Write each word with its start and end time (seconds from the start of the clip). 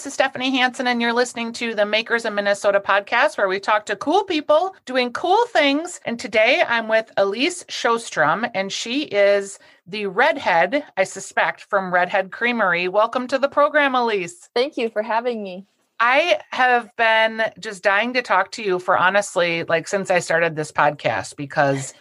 this 0.00 0.06
is 0.06 0.14
Stephanie 0.14 0.56
Hanson, 0.56 0.86
and 0.86 1.02
you're 1.02 1.12
listening 1.12 1.52
to 1.52 1.74
the 1.74 1.84
Makers 1.84 2.24
of 2.24 2.32
Minnesota 2.32 2.80
podcast, 2.80 3.36
where 3.36 3.48
we 3.48 3.60
talk 3.60 3.84
to 3.84 3.96
cool 3.96 4.24
people 4.24 4.74
doing 4.86 5.12
cool 5.12 5.44
things. 5.48 6.00
And 6.06 6.18
today 6.18 6.62
I'm 6.66 6.88
with 6.88 7.12
Alise 7.18 7.66
Sjostrom, 7.66 8.50
and 8.54 8.72
she 8.72 9.02
is 9.02 9.58
the 9.86 10.06
redhead, 10.06 10.86
I 10.96 11.04
suspect, 11.04 11.60
from 11.60 11.92
Redhead 11.92 12.32
Creamery. 12.32 12.88
Welcome 12.88 13.26
to 13.26 13.38
the 13.38 13.50
program, 13.50 13.94
Elise. 13.94 14.48
Thank 14.54 14.78
you 14.78 14.88
for 14.88 15.02
having 15.02 15.42
me. 15.42 15.66
I 15.98 16.40
have 16.50 16.96
been 16.96 17.42
just 17.58 17.82
dying 17.82 18.14
to 18.14 18.22
talk 18.22 18.52
to 18.52 18.62
you 18.62 18.78
for 18.78 18.96
honestly, 18.96 19.64
like 19.64 19.86
since 19.86 20.10
I 20.10 20.20
started 20.20 20.56
this 20.56 20.72
podcast, 20.72 21.36
because 21.36 21.92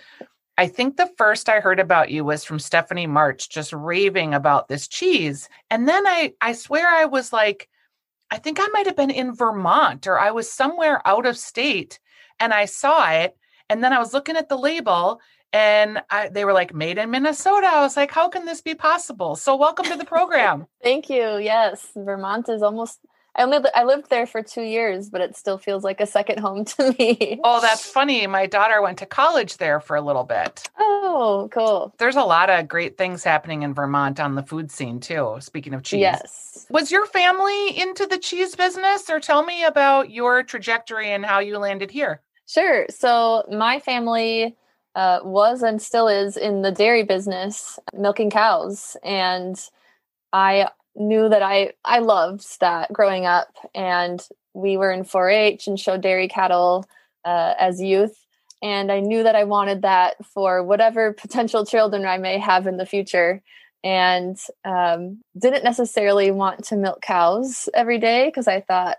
I 0.57 0.67
think 0.67 0.95
the 0.95 1.11
first 1.17 1.49
I 1.49 1.59
heard 1.59 1.81
about 1.81 2.11
you 2.11 2.23
was 2.23 2.45
from 2.45 2.59
Stephanie 2.59 3.07
March 3.07 3.49
just 3.49 3.73
raving 3.73 4.33
about 4.33 4.69
this 4.69 4.87
cheese. 4.87 5.49
And 5.69 5.85
then 5.85 6.07
I 6.07 6.31
I 6.39 6.53
swear 6.53 6.87
I 6.87 7.03
was 7.03 7.33
like 7.33 7.67
I 8.31 8.37
think 8.37 8.59
I 8.59 8.67
might 8.67 8.85
have 8.85 8.95
been 8.95 9.09
in 9.09 9.33
Vermont 9.33 10.07
or 10.07 10.19
I 10.19 10.31
was 10.31 10.51
somewhere 10.51 11.01
out 11.05 11.25
of 11.25 11.37
state 11.37 11.99
and 12.39 12.53
I 12.53 12.65
saw 12.65 13.09
it 13.11 13.35
and 13.69 13.83
then 13.83 13.93
I 13.93 13.99
was 13.99 14.13
looking 14.13 14.35
at 14.35 14.49
the 14.49 14.57
label 14.57 15.19
and 15.51 16.01
I, 16.09 16.29
they 16.29 16.45
were 16.45 16.53
like 16.53 16.73
made 16.73 16.99
in 16.99 17.09
Minnesota. 17.09 17.67
I 17.67 17.81
was 17.81 17.97
like, 17.97 18.11
how 18.11 18.29
can 18.29 18.45
this 18.45 18.61
be 18.61 18.75
possible? 18.75 19.35
So 19.35 19.55
welcome 19.55 19.85
to 19.85 19.95
the 19.95 20.05
program. 20.05 20.67
Thank 20.83 21.09
you. 21.09 21.37
Yes, 21.37 21.87
Vermont 21.95 22.49
is 22.49 22.61
almost 22.61 22.99
I 23.35 23.43
only 23.43 23.59
I 23.73 23.83
lived 23.83 24.09
there 24.09 24.25
for 24.25 24.41
two 24.41 24.61
years, 24.61 25.09
but 25.09 25.21
it 25.21 25.35
still 25.35 25.57
feels 25.57 25.83
like 25.83 26.01
a 26.01 26.05
second 26.05 26.39
home 26.39 26.65
to 26.65 26.95
me. 26.97 27.39
Oh, 27.43 27.61
that's 27.61 27.85
funny. 27.85 28.27
My 28.27 28.45
daughter 28.45 28.81
went 28.81 28.97
to 28.99 29.05
college 29.05 29.57
there 29.57 29.79
for 29.79 29.95
a 29.95 30.01
little 30.01 30.23
bit. 30.23 30.69
Oh, 30.77 31.49
cool. 31.51 31.93
There's 31.97 32.15
a 32.15 32.23
lot 32.23 32.49
of 32.49 32.67
great 32.67 32.97
things 32.97 33.23
happening 33.23 33.63
in 33.63 33.73
Vermont 33.73 34.19
on 34.19 34.35
the 34.35 34.43
food 34.43 34.71
scene 34.71 34.99
too. 34.99 35.37
Speaking 35.39 35.73
of 35.73 35.83
cheese. 35.83 36.01
Yes. 36.01 36.65
Was 36.69 36.91
your 36.91 37.05
family 37.05 37.79
into 37.79 38.05
the 38.05 38.17
cheese 38.17 38.55
business 38.55 39.09
or 39.09 39.19
tell 39.19 39.43
me 39.43 39.63
about 39.63 40.09
your 40.09 40.43
trajectory 40.43 41.11
and 41.11 41.25
how 41.25 41.39
you 41.39 41.57
landed 41.57 41.91
here? 41.91 42.21
Sure. 42.47 42.85
So 42.89 43.43
my 43.51 43.79
family 43.79 44.55
uh, 44.95 45.19
was 45.23 45.61
and 45.61 45.81
still 45.81 46.07
is 46.07 46.35
in 46.35 46.61
the 46.61 46.71
dairy 46.71 47.03
business, 47.03 47.79
milking 47.93 48.29
cows. 48.29 48.97
And 49.03 49.59
I 50.33 50.69
knew 50.99 51.29
that 51.29 51.41
I 51.41 51.73
I 51.85 51.99
loved 51.99 52.59
that 52.59 52.91
growing 52.93 53.25
up, 53.25 53.49
and 53.73 54.25
we 54.53 54.77
were 54.77 54.91
in 54.91 55.03
4-H 55.03 55.67
and 55.67 55.79
showed 55.79 56.01
dairy 56.01 56.27
cattle 56.27 56.85
uh, 57.25 57.53
as 57.57 57.81
youth, 57.81 58.25
and 58.61 58.91
I 58.91 58.99
knew 58.99 59.23
that 59.23 59.35
I 59.35 59.45
wanted 59.45 59.81
that 59.83 60.23
for 60.25 60.61
whatever 60.63 61.13
potential 61.17 61.65
children 61.65 62.05
I 62.05 62.17
may 62.17 62.37
have 62.37 62.67
in 62.67 62.77
the 62.77 62.85
future, 62.85 63.41
and 63.83 64.37
um, 64.65 65.21
didn't 65.37 65.63
necessarily 65.63 66.31
want 66.31 66.65
to 66.65 66.75
milk 66.75 67.01
cows 67.01 67.69
every 67.73 67.97
day 67.97 68.27
because 68.27 68.47
I 68.47 68.59
thought, 68.59 68.97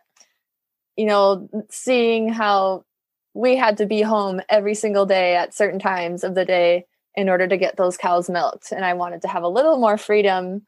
you 0.97 1.07
know, 1.07 1.49
seeing 1.71 2.31
how 2.31 2.85
we 3.35 3.57
had 3.57 3.77
to 3.77 3.87
be 3.87 4.03
home 4.03 4.41
every 4.49 4.75
single 4.75 5.07
day 5.07 5.37
at 5.37 5.55
certain 5.55 5.79
times 5.79 6.25
of 6.25 6.35
the 6.35 6.45
day 6.45 6.87
in 7.15 7.29
order 7.29 7.47
to 7.47 7.57
get 7.57 7.77
those 7.77 7.97
cows 7.97 8.31
milked, 8.31 8.73
and 8.73 8.85
I 8.85 8.95
wanted 8.95 9.23
to 9.23 9.29
have 9.29 9.43
a 9.43 9.49
little 9.49 9.77
more 9.77 9.99
freedom 9.99 10.63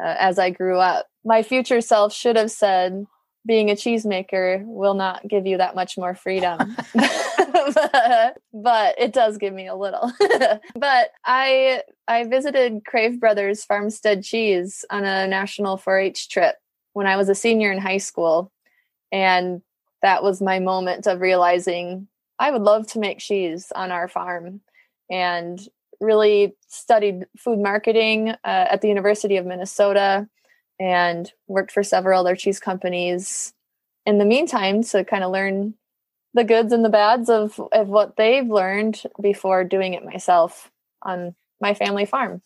uh, 0.00 0.14
as 0.18 0.38
I 0.38 0.50
grew 0.50 0.78
up. 0.78 1.06
My 1.24 1.42
future 1.42 1.80
self 1.80 2.12
should 2.12 2.36
have 2.36 2.50
said, 2.50 3.06
being 3.46 3.70
a 3.70 3.74
cheesemaker 3.74 4.64
will 4.64 4.94
not 4.94 5.26
give 5.28 5.46
you 5.46 5.58
that 5.58 5.74
much 5.74 5.96
more 5.96 6.14
freedom. 6.14 6.76
but, 6.94 8.36
but, 8.52 9.00
it 9.00 9.12
does 9.12 9.38
give 9.38 9.54
me 9.54 9.68
a 9.68 9.76
little. 9.76 10.12
but 10.74 11.10
I 11.24 11.82
I 12.08 12.24
visited 12.24 12.84
Crave 12.86 13.20
Brothers 13.20 13.64
Farmstead 13.64 14.24
Cheese 14.24 14.84
on 14.90 15.04
a 15.04 15.26
national 15.26 15.78
4-H 15.78 16.28
trip 16.28 16.56
when 16.92 17.06
I 17.06 17.16
was 17.16 17.28
a 17.28 17.34
senior 17.34 17.70
in 17.70 17.78
high 17.78 17.98
school. 17.98 18.52
And 19.12 19.62
that 20.02 20.22
was 20.22 20.42
my 20.42 20.58
moment 20.58 21.06
of 21.06 21.20
realizing 21.20 22.08
I 22.38 22.50
would 22.50 22.62
love 22.62 22.86
to 22.88 22.98
make 22.98 23.18
cheese 23.18 23.72
on 23.74 23.90
our 23.90 24.08
farm. 24.08 24.60
And 25.10 25.60
really 26.00 26.56
studied 26.68 27.26
food 27.36 27.58
marketing 27.58 28.30
uh, 28.30 28.36
at 28.44 28.80
the 28.80 28.88
University 28.88 29.36
of 29.36 29.46
Minnesota 29.46 30.28
and 30.78 31.32
worked 31.46 31.72
for 31.72 31.82
several 31.82 32.20
other 32.20 32.36
cheese 32.36 32.60
companies 32.60 33.52
in 34.04 34.18
the 34.18 34.24
meantime 34.24 34.82
to 34.82 35.04
kind 35.04 35.24
of 35.24 35.32
learn 35.32 35.74
the 36.34 36.44
goods 36.44 36.72
and 36.72 36.84
the 36.84 36.90
bads 36.90 37.30
of, 37.30 37.60
of 37.72 37.88
what 37.88 38.16
they've 38.16 38.48
learned 38.48 39.02
before 39.20 39.64
doing 39.64 39.94
it 39.94 40.04
myself 40.04 40.70
on 41.02 41.34
my 41.60 41.72
family 41.72 42.04
farm. 42.04 42.42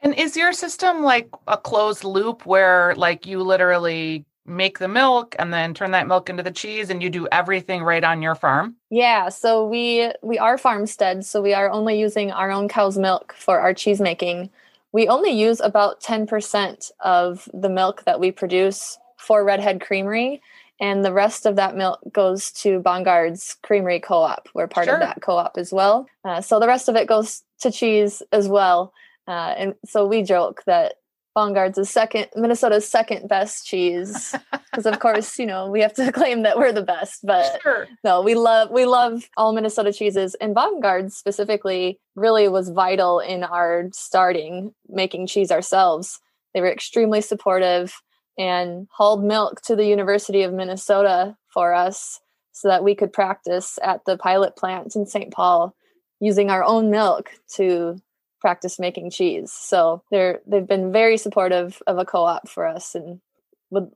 And 0.00 0.14
is 0.14 0.36
your 0.36 0.52
system 0.52 1.02
like 1.02 1.28
a 1.46 1.56
closed 1.56 2.04
loop 2.04 2.46
where 2.46 2.94
like 2.96 3.26
you 3.26 3.42
literally 3.42 4.24
make 4.44 4.78
the 4.78 4.88
milk 4.88 5.36
and 5.38 5.52
then 5.52 5.72
turn 5.72 5.92
that 5.92 6.08
milk 6.08 6.28
into 6.28 6.42
the 6.42 6.50
cheese 6.50 6.90
and 6.90 7.02
you 7.02 7.08
do 7.08 7.28
everything 7.30 7.82
right 7.82 8.02
on 8.02 8.22
your 8.22 8.34
farm 8.34 8.74
yeah 8.90 9.28
so 9.28 9.66
we 9.66 10.10
we 10.22 10.38
are 10.38 10.58
farmstead 10.58 11.24
so 11.24 11.40
we 11.40 11.54
are 11.54 11.70
only 11.70 11.98
using 11.98 12.30
our 12.32 12.50
own 12.50 12.68
cow's 12.68 12.98
milk 12.98 13.34
for 13.38 13.60
our 13.60 13.72
cheese 13.72 14.00
making 14.00 14.50
we 14.92 15.08
only 15.08 15.30
use 15.30 15.58
about 15.60 16.02
10% 16.02 16.90
of 17.00 17.48
the 17.54 17.70
milk 17.70 18.04
that 18.04 18.20
we 18.20 18.30
produce 18.30 18.98
for 19.16 19.44
redhead 19.44 19.80
creamery 19.80 20.42
and 20.82 21.04
the 21.04 21.12
rest 21.12 21.46
of 21.46 21.54
that 21.56 21.76
milk 21.76 22.00
goes 22.12 22.50
to 22.50 22.80
Bongards 22.80 23.54
Creamery 23.62 24.00
Co-op. 24.00 24.48
We're 24.52 24.66
part 24.66 24.86
sure. 24.86 24.94
of 24.94 25.00
that 25.00 25.22
co-op 25.22 25.56
as 25.56 25.72
well. 25.72 26.08
Uh, 26.24 26.40
so 26.40 26.58
the 26.58 26.66
rest 26.66 26.88
of 26.88 26.96
it 26.96 27.06
goes 27.06 27.44
to 27.60 27.70
cheese 27.70 28.20
as 28.32 28.48
well. 28.48 28.92
Uh, 29.28 29.54
and 29.56 29.74
so 29.86 30.08
we 30.08 30.24
joke 30.24 30.64
that 30.66 30.94
Bongards 31.34 31.78
is 31.78 31.90
second, 31.90 32.28
Minnesota's 32.36 32.88
second 32.88 33.28
best 33.28 33.66
cheese. 33.66 34.34
Because 34.72 34.86
of 34.86 35.00
course, 35.00 35.38
you 35.38 35.44
know, 35.44 35.68
we 35.70 35.82
have 35.82 35.92
to 35.92 36.10
claim 36.18 36.44
that 36.44 36.56
we're 36.56 36.72
the 36.72 36.80
best. 36.80 37.20
But 37.24 37.60
sure. 37.60 37.88
no, 38.02 38.22
we 38.22 38.34
love 38.34 38.70
we 38.70 38.86
love 38.86 39.28
all 39.36 39.52
Minnesota 39.52 39.92
cheeses. 39.92 40.34
And 40.36 40.54
Bongards 40.54 41.14
specifically 41.14 42.00
really 42.16 42.48
was 42.48 42.70
vital 42.70 43.20
in 43.20 43.44
our 43.44 43.90
starting 43.92 44.72
making 44.88 45.26
cheese 45.26 45.50
ourselves. 45.50 46.20
They 46.54 46.62
were 46.62 46.72
extremely 46.72 47.20
supportive 47.20 47.92
and 48.38 48.88
hauled 48.90 49.22
milk 49.22 49.60
to 49.62 49.76
the 49.76 49.84
University 49.84 50.42
of 50.42 50.54
Minnesota 50.54 51.36
for 51.48 51.74
us 51.74 52.20
so 52.52 52.68
that 52.68 52.82
we 52.82 52.94
could 52.94 53.12
practice 53.12 53.78
at 53.82 54.04
the 54.06 54.16
pilot 54.16 54.56
plant 54.56 54.96
in 54.96 55.04
St. 55.04 55.30
Paul 55.30 55.74
using 56.18 56.50
our 56.50 56.64
own 56.64 56.90
milk 56.90 57.30
to 57.56 58.00
practice 58.42 58.78
making 58.78 59.10
cheese. 59.10 59.50
So 59.50 60.02
they're 60.10 60.40
they've 60.46 60.66
been 60.66 60.92
very 60.92 61.16
supportive 61.16 61.80
of 61.86 61.96
a 61.96 62.04
co-op 62.04 62.46
for 62.46 62.66
us 62.66 62.94
and 62.94 63.20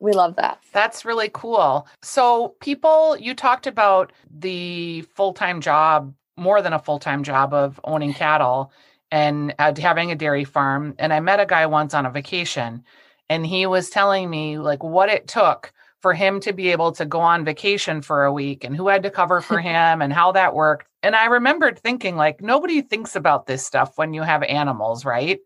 we 0.00 0.12
love 0.12 0.36
that. 0.36 0.60
That's 0.72 1.04
really 1.04 1.28
cool. 1.34 1.86
So 2.00 2.54
people 2.60 3.18
you 3.18 3.34
talked 3.34 3.66
about 3.66 4.10
the 4.30 5.02
full-time 5.14 5.60
job, 5.60 6.14
more 6.38 6.62
than 6.62 6.72
a 6.72 6.78
full-time 6.78 7.22
job 7.22 7.52
of 7.52 7.78
owning 7.84 8.14
cattle 8.14 8.72
and 9.10 9.54
having 9.58 10.10
a 10.10 10.16
dairy 10.16 10.44
farm 10.44 10.94
and 10.98 11.12
I 11.12 11.20
met 11.20 11.40
a 11.40 11.46
guy 11.46 11.66
once 11.66 11.92
on 11.92 12.06
a 12.06 12.10
vacation 12.10 12.84
and 13.28 13.46
he 13.46 13.66
was 13.66 13.90
telling 13.90 14.30
me 14.30 14.58
like 14.58 14.82
what 14.82 15.10
it 15.10 15.28
took 15.28 15.72
for 16.06 16.14
him 16.14 16.38
to 16.38 16.52
be 16.52 16.70
able 16.70 16.92
to 16.92 17.04
go 17.04 17.18
on 17.18 17.44
vacation 17.44 18.00
for 18.00 18.22
a 18.22 18.32
week 18.32 18.62
and 18.62 18.76
who 18.76 18.86
had 18.86 19.02
to 19.02 19.10
cover 19.10 19.40
for 19.40 19.58
him 19.72 20.00
and 20.00 20.12
how 20.12 20.30
that 20.30 20.54
worked. 20.54 20.86
And 21.02 21.16
I 21.16 21.24
remembered 21.24 21.80
thinking 21.80 22.14
like 22.14 22.40
nobody 22.40 22.80
thinks 22.80 23.16
about 23.16 23.48
this 23.48 23.66
stuff 23.66 23.98
when 23.98 24.14
you 24.14 24.22
have 24.22 24.44
animals, 24.44 25.04
right? 25.04 25.40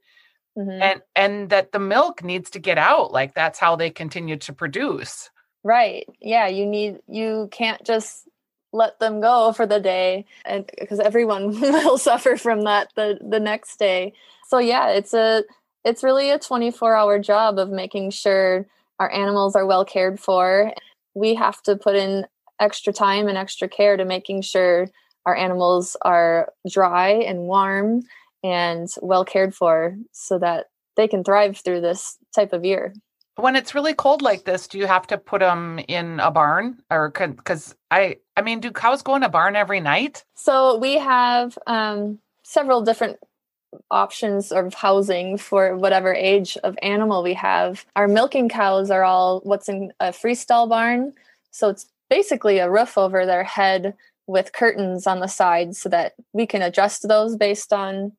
Mm-hmm. 0.58 0.82
And 0.82 1.02
and 1.16 1.48
that 1.48 1.72
the 1.72 1.78
milk 1.78 2.22
needs 2.22 2.50
to 2.50 2.58
get 2.58 2.76
out 2.76 3.10
like 3.10 3.32
that's 3.32 3.58
how 3.58 3.74
they 3.74 3.88
continue 3.88 4.36
to 4.36 4.52
produce. 4.52 5.30
Right. 5.64 6.06
Yeah, 6.20 6.48
you 6.48 6.66
need 6.66 6.98
you 7.08 7.48
can't 7.50 7.82
just 7.82 8.28
let 8.70 8.98
them 8.98 9.22
go 9.22 9.54
for 9.54 9.66
the 9.66 9.80
day 9.80 10.26
and 10.44 10.70
because 10.78 11.00
everyone 11.00 11.58
will 11.62 11.96
suffer 11.96 12.36
from 12.36 12.64
that 12.64 12.92
the 12.96 13.18
the 13.26 13.40
next 13.40 13.78
day. 13.78 14.12
So 14.48 14.58
yeah, 14.58 14.90
it's 14.90 15.14
a 15.14 15.42
it's 15.86 16.04
really 16.04 16.28
a 16.28 16.38
24 16.38 16.94
hour 16.94 17.18
job 17.18 17.58
of 17.58 17.70
making 17.70 18.10
sure 18.10 18.66
our 19.00 19.10
animals 19.10 19.56
are 19.56 19.66
well 19.66 19.84
cared 19.84 20.20
for. 20.20 20.72
We 21.14 21.34
have 21.34 21.60
to 21.62 21.74
put 21.74 21.96
in 21.96 22.26
extra 22.60 22.92
time 22.92 23.26
and 23.26 23.36
extra 23.36 23.68
care 23.68 23.96
to 23.96 24.04
making 24.04 24.42
sure 24.42 24.88
our 25.26 25.34
animals 25.34 25.96
are 26.02 26.52
dry 26.70 27.08
and 27.08 27.40
warm 27.40 28.02
and 28.44 28.88
well 29.00 29.24
cared 29.24 29.54
for 29.54 29.96
so 30.12 30.38
that 30.38 30.66
they 30.96 31.08
can 31.08 31.24
thrive 31.24 31.58
through 31.58 31.80
this 31.80 32.16
type 32.34 32.52
of 32.52 32.64
year. 32.64 32.94
When 33.36 33.56
it's 33.56 33.74
really 33.74 33.94
cold 33.94 34.20
like 34.20 34.44
this, 34.44 34.68
do 34.68 34.78
you 34.78 34.86
have 34.86 35.06
to 35.06 35.16
put 35.16 35.40
them 35.40 35.80
in 35.88 36.20
a 36.20 36.30
barn 36.30 36.82
or 36.90 37.10
cuz 37.10 37.74
I 37.90 38.18
I 38.36 38.42
mean 38.42 38.60
do 38.60 38.70
cows 38.70 39.02
go 39.02 39.14
in 39.14 39.22
a 39.22 39.30
barn 39.30 39.56
every 39.56 39.80
night? 39.80 40.24
So 40.34 40.76
we 40.76 40.98
have 40.98 41.56
um 41.66 42.18
several 42.44 42.82
different 42.82 43.18
options 43.90 44.52
of 44.52 44.74
housing 44.74 45.36
for 45.36 45.76
whatever 45.76 46.14
age 46.14 46.56
of 46.64 46.76
animal 46.82 47.22
we 47.22 47.34
have. 47.34 47.84
Our 47.96 48.08
milking 48.08 48.48
cows 48.48 48.90
are 48.90 49.04
all 49.04 49.40
what's 49.40 49.68
in 49.68 49.92
a 50.00 50.08
freestall 50.08 50.68
barn. 50.68 51.12
So 51.50 51.68
it's 51.68 51.86
basically 52.08 52.58
a 52.58 52.70
roof 52.70 52.98
over 52.98 53.26
their 53.26 53.44
head 53.44 53.94
with 54.26 54.52
curtains 54.52 55.06
on 55.06 55.20
the 55.20 55.26
sides 55.26 55.80
so 55.80 55.88
that 55.88 56.14
we 56.32 56.46
can 56.46 56.62
adjust 56.62 57.08
those 57.08 57.36
based 57.36 57.72
on 57.72 58.12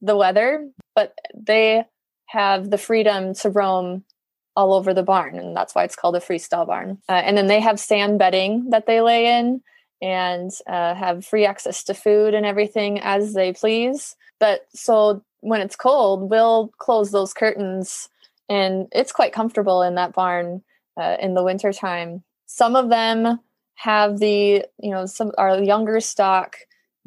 the 0.00 0.16
weather. 0.16 0.68
But 0.94 1.14
they 1.34 1.84
have 2.26 2.70
the 2.70 2.78
freedom 2.78 3.34
to 3.34 3.50
roam 3.50 4.04
all 4.56 4.74
over 4.74 4.92
the 4.92 5.02
barn, 5.02 5.38
and 5.38 5.56
that's 5.56 5.74
why 5.74 5.84
it's 5.84 5.96
called 5.96 6.16
a 6.16 6.20
freestall 6.20 6.66
barn. 6.66 6.98
Uh, 7.08 7.12
and 7.12 7.36
then 7.36 7.46
they 7.46 7.60
have 7.60 7.78
sand 7.78 8.18
bedding 8.18 8.70
that 8.70 8.86
they 8.86 9.00
lay 9.00 9.38
in 9.38 9.62
and 10.00 10.50
uh, 10.66 10.94
have 10.94 11.24
free 11.24 11.44
access 11.44 11.84
to 11.84 11.94
food 11.94 12.34
and 12.34 12.46
everything 12.46 13.00
as 13.00 13.34
they 13.34 13.52
please. 13.52 14.16
But 14.38 14.66
so 14.72 15.22
when 15.40 15.60
it's 15.60 15.76
cold, 15.76 16.30
we'll 16.30 16.68
close 16.78 17.10
those 17.10 17.34
curtains, 17.34 18.08
and 18.48 18.88
it's 18.92 19.12
quite 19.12 19.32
comfortable 19.32 19.82
in 19.82 19.96
that 19.96 20.14
barn 20.14 20.62
uh, 20.96 21.16
in 21.20 21.34
the 21.34 21.44
wintertime. 21.44 22.22
Some 22.46 22.76
of 22.76 22.88
them 22.88 23.40
have 23.74 24.18
the, 24.18 24.64
you 24.78 24.90
know, 24.90 25.06
some 25.06 25.32
our 25.38 25.62
younger 25.62 26.00
stock 26.00 26.56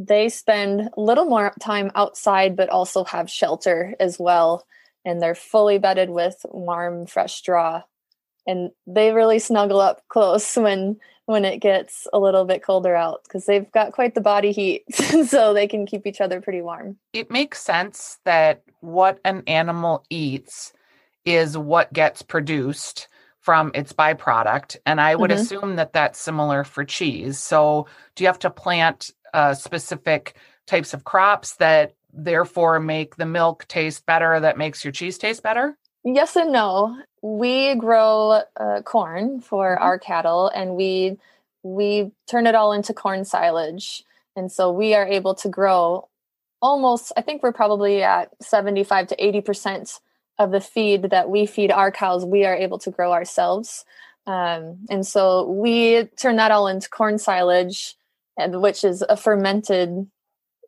they 0.08 0.30
spend 0.30 0.90
a 0.96 1.02
little 1.02 1.26
more 1.26 1.54
time 1.60 1.92
outside 1.96 2.56
but 2.56 2.70
also 2.70 3.04
have 3.04 3.30
shelter 3.30 3.94
as 4.00 4.18
well 4.20 4.66
and 5.06 5.22
they're 5.22 5.36
fully 5.36 5.78
bedded 5.78 6.10
with 6.10 6.46
warm 6.50 7.06
fresh 7.06 7.36
straw 7.36 7.82
and 8.48 8.72
they 8.88 9.12
really 9.12 9.40
snuggle 9.40 9.80
up 9.80 10.02
close 10.10 10.56
when 10.56 10.98
when 11.26 11.46
it 11.46 11.60
gets 11.60 12.08
a 12.12 12.20
little 12.20 12.46
bit 12.46 12.64
colder 12.64 12.96
out 12.96 13.24
because 13.24 13.46
they've 13.46 13.72
got 13.72 13.94
quite 13.94 14.16
the 14.16 14.22
body 14.22 14.52
heat 14.52 14.84
so 15.28 15.54
they 15.54 15.68
can 15.68 15.86
keep 15.86 16.06
each 16.06 16.22
other 16.22 16.42
pretty 16.42 16.62
warm 16.62 16.98
it 17.14 17.32
makes 17.32 17.62
sense 17.62 18.20
that 18.26 18.64
what 18.80 19.20
an 19.24 19.44
animal 19.48 20.04
eats 20.10 20.74
is 21.26 21.58
what 21.58 21.94
gets 21.94 22.22
produced 22.22 23.08
from 23.40 23.72
its 23.74 23.94
byproduct 23.94 24.76
and 24.86 25.00
i 25.00 25.16
would 25.16 25.32
mm-hmm. 25.32 25.40
assume 25.40 25.76
that 25.76 25.94
that's 25.94 26.20
similar 26.20 26.64
for 26.64 26.84
cheese 26.84 27.40
so 27.40 27.88
do 28.16 28.24
you 28.24 28.28
have 28.28 28.40
to 28.40 28.50
plant 28.50 29.12
uh, 29.34 29.54
specific 29.54 30.36
types 30.68 30.94
of 30.94 31.04
crops 31.04 31.56
that 31.58 31.94
therefore 32.14 32.80
make 32.80 33.16
the 33.16 33.26
milk 33.26 33.68
taste 33.68 34.06
better 34.06 34.40
that 34.40 34.58
makes 34.58 34.84
your 34.84 34.92
cheese 34.92 35.18
taste 35.18 35.44
better? 35.44 35.78
Yes 36.04 36.36
and 36.36 36.52
no. 36.52 36.98
We 37.22 37.76
grow 37.76 38.42
uh, 38.60 38.82
corn 38.84 39.42
for 39.42 39.76
mm-hmm. 39.76 39.84
our 39.84 40.00
cattle 40.00 40.48
and 40.50 40.76
we 40.76 41.18
we 41.64 42.12
turn 42.28 42.48
it 42.48 42.56
all 42.56 42.74
into 42.74 42.94
corn 42.94 43.24
silage. 43.24 44.04
And 44.36 44.52
so 44.52 44.72
we 44.72 44.96
are 44.96 45.06
able 45.06 45.36
to 45.36 45.50
grow 45.50 46.08
almost 46.62 47.12
I 47.18 47.22
think 47.22 47.44
we're 47.44 47.52
probably 47.52 48.04
at 48.04 48.32
75 48.42 49.08
to 49.08 49.16
80% 49.16 50.00
of 50.40 50.52
the 50.52 50.62
feed 50.62 51.10
that 51.12 51.30
we 51.30 51.46
feed 51.46 51.72
our 51.72 51.92
cows 51.92 52.26
we 52.26 52.46
are 52.46 52.56
able 52.56 52.80
to 52.80 52.92
grow 52.92 53.12
ourselves. 53.12 53.86
Um, 54.26 54.86
and 54.90 55.06
so 55.06 55.50
we 55.50 56.06
turn 56.18 56.36
that 56.38 56.52
all 56.52 56.68
into 56.68 56.90
corn 56.90 57.18
silage 57.18 57.96
and 58.38 58.62
which 58.62 58.84
is 58.84 59.04
a 59.08 59.18
fermented 59.18 60.08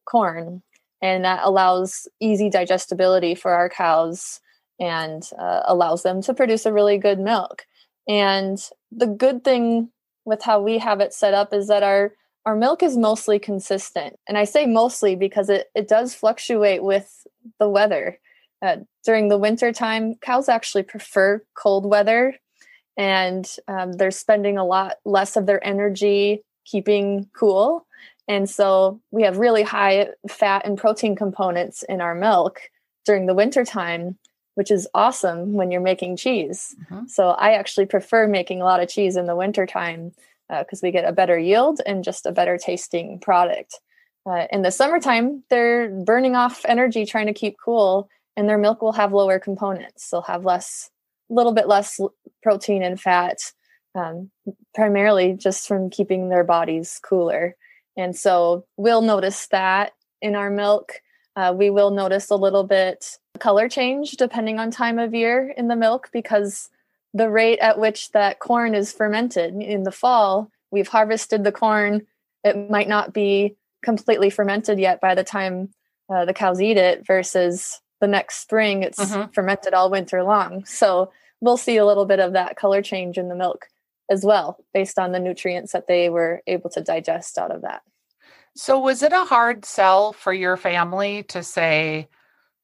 corn 0.06 0.62
and 1.01 1.25
that 1.25 1.41
allows 1.44 2.07
easy 2.19 2.50
digestibility 2.50 3.35
for 3.35 3.51
our 3.51 3.69
cows 3.69 4.39
and 4.83 5.30
uh, 5.39 5.62
allows 5.65 6.03
them 6.03 6.21
to 6.21 6.33
produce 6.33 6.65
a 6.65 6.74
really 6.74 6.97
good 6.97 7.18
milk. 7.18 7.65
And 8.06 8.59
the 8.91 9.07
good 9.07 9.45
thing 9.45 9.89
with 10.25 10.44
how 10.44 10.62
we 10.62 10.77
have 10.80 11.00
it 11.00 11.13
set 11.13 11.33
up 11.33 11.53
is 11.53 11.68
that 11.68 11.83
our 11.83 12.13
our 12.45 12.56
milk 12.57 12.83
is 12.83 12.97
mostly 12.97 13.39
consistent. 13.39 14.19
And 14.27 14.38
i 14.38 14.44
say 14.44 14.65
mostly 14.65 15.15
because 15.15 15.50
it, 15.50 15.68
it 15.74 15.88
does 15.88 16.13
fluctuate 16.13 16.83
with 16.83 17.25
the 17.57 17.69
weather. 17.69 18.19
Uh, 18.62 18.77
during 19.06 19.30
the 19.30 19.38
winter 19.38 19.71
time 19.71 20.15
cows 20.15 20.50
actually 20.50 20.83
prefer 20.83 21.41
cold 21.53 21.85
weather 21.85 22.35
and 22.97 23.50
um, 23.68 23.94
they're 23.94 24.12
spending 24.12 24.57
a 24.57 24.65
lot 24.65 24.97
less 25.06 25.35
of 25.38 25.45
their 25.45 25.65
energy 25.65 26.44
keeping 26.65 27.30
cool. 27.33 27.85
And 28.27 28.50
so 28.50 29.01
we 29.12 29.24
have 29.24 29.38
really 29.38 29.63
high 29.63 30.09
fat 30.30 30.65
and 30.65 30.77
protein 30.77 31.15
components 31.15 31.83
in 31.83 32.01
our 32.01 32.15
milk 32.15 32.62
during 33.06 33.25
the 33.25 33.33
winter 33.33 33.65
time, 33.65 34.18
which 34.56 34.72
is 34.72 34.88
awesome 34.94 35.54
when 35.54 35.72
you're 35.72 35.82
making 35.82 36.18
cheese. 36.18 36.76
Mm-hmm. 36.84 37.08
So 37.08 37.30
I 37.30 37.54
actually 37.54 37.86
prefer 37.86 38.28
making 38.28 38.62
a 38.62 38.66
lot 38.66 38.82
of 38.82 38.90
cheese 38.90 39.16
in 39.16 39.26
the 39.26 39.36
winter 39.36 39.66
time 39.66 40.12
because 40.50 40.84
uh, 40.84 40.86
we 40.86 40.92
get 40.92 41.06
a 41.06 41.14
better 41.14 41.38
yield 41.38 41.82
and 41.86 42.04
just 42.04 42.26
a 42.26 42.32
better 42.32 42.58
tasting 42.58 43.20
product. 43.20 43.80
Uh, 44.26 44.48
in 44.52 44.62
the 44.62 44.72
summertime, 44.72 45.44
they're 45.50 45.90
burning 45.90 46.36
off 46.36 46.66
energy 46.66 47.06
trying 47.06 47.28
to 47.28 47.34
keep 47.34 47.58
cool, 47.64 48.10
and 48.38 48.48
their 48.48 48.58
milk 48.58 48.82
will 48.82 48.94
have 48.94 49.12
lower 49.12 49.40
components. 49.40 50.10
They'll 50.10 50.22
have 50.22 50.46
less, 50.46 50.90
a 51.30 51.34
little 51.34 51.52
bit 51.52 51.68
less 51.68 52.00
protein 52.42 52.84
and 52.84 53.00
fat, 53.00 53.40
um, 53.96 54.32
primarily 54.74 55.34
just 55.34 55.68
from 55.68 55.90
keeping 55.90 56.30
their 56.30 56.44
bodies 56.44 57.00
cooler. 57.04 57.56
And 57.98 58.16
so 58.16 58.66
we'll 58.78 59.02
notice 59.02 59.48
that 59.48 59.92
in 60.22 60.36
our 60.36 60.50
milk. 60.50 60.94
Uh, 61.36 61.54
we 61.56 61.70
will 61.70 61.92
notice 61.92 62.30
a 62.30 62.36
little 62.36 62.64
bit 62.64 63.18
color 63.39 63.68
change 63.68 64.12
depending 64.12 64.59
on 64.59 64.71
time 64.71 65.00
of 65.00 65.13
year 65.13 65.53
in 65.57 65.68
the 65.68 65.75
milk 65.75 66.09
because 66.13 66.69
the 67.13 67.30
rate 67.30 67.59
at 67.59 67.80
which 67.80 68.12
that 68.12 68.39
corn 68.39 68.74
is 68.74 68.91
fermented 68.91 69.53
in 69.56 69.83
the 69.83 69.91
fall, 69.91 70.50
we've 70.71 70.88
harvested 70.88 71.44
the 71.44 71.51
corn. 71.51 72.06
It 72.44 72.69
might 72.69 72.88
not 72.88 73.13
be 73.13 73.56
completely 73.83 74.30
fermented 74.30 74.80
yet 74.80 75.01
by 75.01 75.13
the 75.15 75.24
time 75.24 75.69
uh, 76.09 76.25
the 76.25 76.33
cows 76.33 76.62
eat 76.62 76.77
it 76.77 77.06
versus 77.06 77.81
the 78.01 78.07
next 78.07 78.41
spring 78.41 78.83
it's 78.83 79.00
mm-hmm. 79.00 79.31
fermented 79.31 79.74
all 79.74 79.89
winter 79.89 80.24
long. 80.24 80.65
So 80.65 81.12
we'll 81.39 81.57
see 81.57 81.77
a 81.77 81.85
little 81.85 82.06
bit 82.06 82.19
of 82.19 82.33
that 82.33 82.56
color 82.56 82.81
change 82.81 83.18
in 83.18 83.30
the 83.30 83.35
milk 83.35 83.68
as 84.09 84.25
well 84.25 84.57
based 84.74 85.00
on 85.00 85.12
the 85.12 85.19
nutrients 85.19 85.71
that 85.71 85.88
they 85.88 86.09
were 86.09 86.41
able 86.47 86.69
to 86.71 86.81
digest 86.81 87.38
out 87.38 87.51
of 87.51 87.62
that. 87.62 87.81
So 88.56 88.77
was 88.77 89.01
it 89.01 89.13
a 89.13 89.25
hard 89.25 89.65
sell 89.65 90.13
for 90.13 90.31
your 90.31 90.57
family 90.57 91.24
to 91.24 91.41
say, 91.44 92.07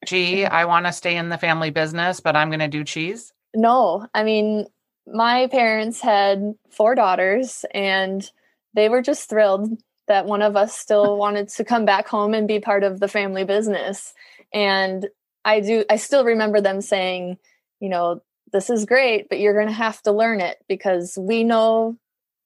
gee, 0.06 0.46
I 0.46 0.66
want 0.66 0.86
to 0.86 0.94
stay 0.94 1.16
in 1.16 1.30
the 1.30 1.38
family 1.38 1.70
business, 1.70 2.20
but 2.20 2.36
I'm 2.36 2.50
going 2.50 2.60
to 2.60 2.68
do 2.68 2.84
cheese? 2.84 3.34
No. 3.56 4.08
I 4.14 4.24
mean, 4.24 4.66
my 5.08 5.48
parents 5.48 6.02
had 6.02 6.54
four 6.72 6.96
daughters 6.96 7.66
and 7.74 8.30
they 8.74 8.90
were 8.90 9.02
just 9.02 9.30
thrilled 9.30 9.82
that 10.08 10.26
one 10.26 10.42
of 10.42 10.56
us 10.56 10.76
still 10.78 11.18
wanted 11.26 11.50
to 11.50 11.64
come 11.64 11.86
back 11.86 12.08
home 12.08 12.34
and 12.34 12.48
be 12.48 12.60
part 12.60 12.84
of 12.84 13.00
the 13.00 13.08
family 13.08 13.44
business. 13.44 14.14
And 14.54 15.08
I 15.46 15.62
do 15.62 15.86
I 15.90 15.96
still 15.96 16.26
remember 16.26 16.62
them 16.62 16.82
saying, 16.82 17.38
you 17.80 17.90
know, 17.90 18.22
this 18.52 18.70
is 18.70 18.86
great, 18.86 19.30
but 19.30 19.40
you're 19.40 19.54
going 19.54 19.68
to 19.68 19.74
have 19.74 20.02
to 20.04 20.12
learn 20.12 20.42
it 20.42 20.58
because 20.68 21.18
we 21.20 21.44
know 21.44 21.98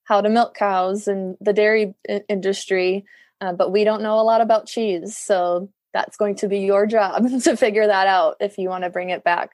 how 0.04 0.20
to 0.20 0.28
milk 0.28 0.54
cows 0.54 1.08
and 1.08 1.36
the 1.40 1.52
dairy 1.52 1.94
industry, 2.28 3.04
uh, 3.40 3.52
but 3.52 3.72
we 3.72 3.84
don't 3.84 4.02
know 4.02 4.20
a 4.20 4.22
lot 4.22 4.42
about 4.42 4.66
cheese. 4.66 5.16
So 5.16 5.70
that's 5.94 6.16
going 6.16 6.34
to 6.34 6.48
be 6.48 6.58
your 6.58 6.86
job 6.86 7.26
to 7.44 7.56
figure 7.56 7.86
that 7.86 8.06
out 8.06 8.36
if 8.40 8.58
you 8.58 8.68
want 8.68 8.84
to 8.84 8.90
bring 8.90 9.08
it 9.08 9.24
back 9.24 9.50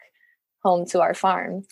home 0.64 0.86
to 0.86 1.00
our 1.00 1.14
farm. 1.14 1.62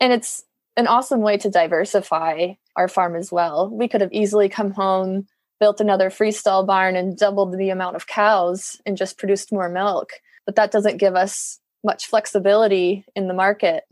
And 0.00 0.12
it's 0.12 0.44
an 0.76 0.86
awesome 0.86 1.20
way 1.20 1.36
to 1.38 1.50
diversify 1.50 2.54
our 2.76 2.88
farm 2.88 3.16
as 3.16 3.30
well. 3.30 3.70
We 3.70 3.88
could 3.88 4.00
have 4.00 4.12
easily 4.12 4.48
come 4.48 4.70
home, 4.70 5.26
built 5.60 5.80
another 5.80 6.10
freestall 6.10 6.66
barn, 6.66 6.96
and 6.96 7.16
doubled 7.16 7.56
the 7.56 7.70
amount 7.70 7.96
of 7.96 8.06
cows 8.06 8.80
and 8.86 8.96
just 8.96 9.18
produced 9.18 9.52
more 9.52 9.68
milk. 9.68 10.10
But 10.46 10.56
that 10.56 10.70
doesn't 10.70 10.96
give 10.96 11.14
us 11.14 11.60
much 11.84 12.06
flexibility 12.06 13.04
in 13.14 13.28
the 13.28 13.34
market. 13.34 13.84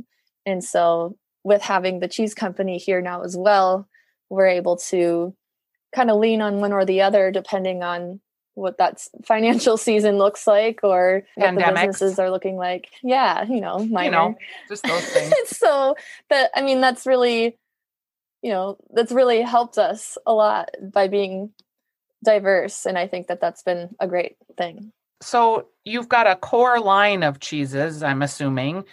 And 0.47 0.65
so, 0.65 1.17
with 1.45 1.63
having 1.63 2.01
the 2.01 2.09
cheese 2.09 2.35
company 2.35 2.79
here 2.79 3.01
now 3.01 3.23
as 3.23 3.37
well, 3.37 3.89
we're 4.31 4.47
able 4.47 4.77
to 4.77 5.35
kind 5.95 6.11
of 6.11 6.19
lean 6.19 6.41
on 6.41 6.61
one 6.61 6.73
or 6.73 6.85
the 6.85 7.03
other 7.03 7.31
depending 7.31 7.83
on 7.83 8.21
what 8.55 8.79
that 8.79 9.07
financial 9.25 9.77
season 9.89 10.19
looks 10.19 10.47
like 10.47 10.81
or 10.83 11.25
what 11.35 11.55
the 11.55 11.61
businesses 11.61 12.19
are 12.19 12.31
looking 12.31 12.57
like. 12.57 12.89
Yeah, 13.03 13.45
you 13.45 13.61
know, 13.61 13.79
minor. 13.79 14.05
You 14.05 14.11
know, 14.11 14.35
just 14.69 14.85
those 14.85 15.05
things. 15.07 15.57
so 15.57 15.97
that 16.31 16.51
I 16.55 16.63
mean, 16.63 16.81
that's 16.81 17.07
really, 17.07 17.59
you 18.43 18.51
know, 18.51 18.77
that's 18.93 19.13
really 19.13 19.41
helped 19.43 19.79
us 19.79 20.19
a 20.27 20.33
lot 20.33 20.71
by 20.83 21.09
being 21.09 21.51
diverse, 22.25 22.87
and 22.87 22.99
I 22.99 23.09
think 23.09 23.29
that 23.29 23.41
that's 23.41 23.63
been 23.63 23.95
a 23.99 24.07
great 24.07 24.37
thing. 24.57 24.93
So 25.21 25.69
you've 25.85 26.09
got 26.09 26.27
a 26.27 26.35
core 26.35 26.81
line 26.81 27.23
of 27.23 27.39
cheeses, 27.39 28.03
I'm 28.03 28.23
assuming 28.23 28.85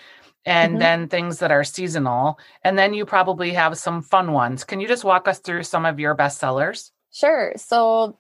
and 0.46 0.74
mm-hmm. 0.74 0.80
then 0.80 1.08
things 1.08 1.40
that 1.40 1.52
are 1.52 1.64
seasonal. 1.64 2.40
And 2.64 2.78
then 2.78 2.94
you 2.94 3.06
probably 3.06 3.52
have 3.52 3.78
some 3.78 4.02
fun 4.02 4.32
ones. 4.32 4.64
Can 4.64 4.80
you 4.80 4.88
just 4.88 5.04
walk 5.04 5.28
us 5.28 5.40
through 5.40 5.64
some 5.64 5.86
of 5.86 6.00
your 6.00 6.16
best 6.16 6.40
sellers? 6.40 6.92
Sure. 7.12 7.54
So, 7.56 8.18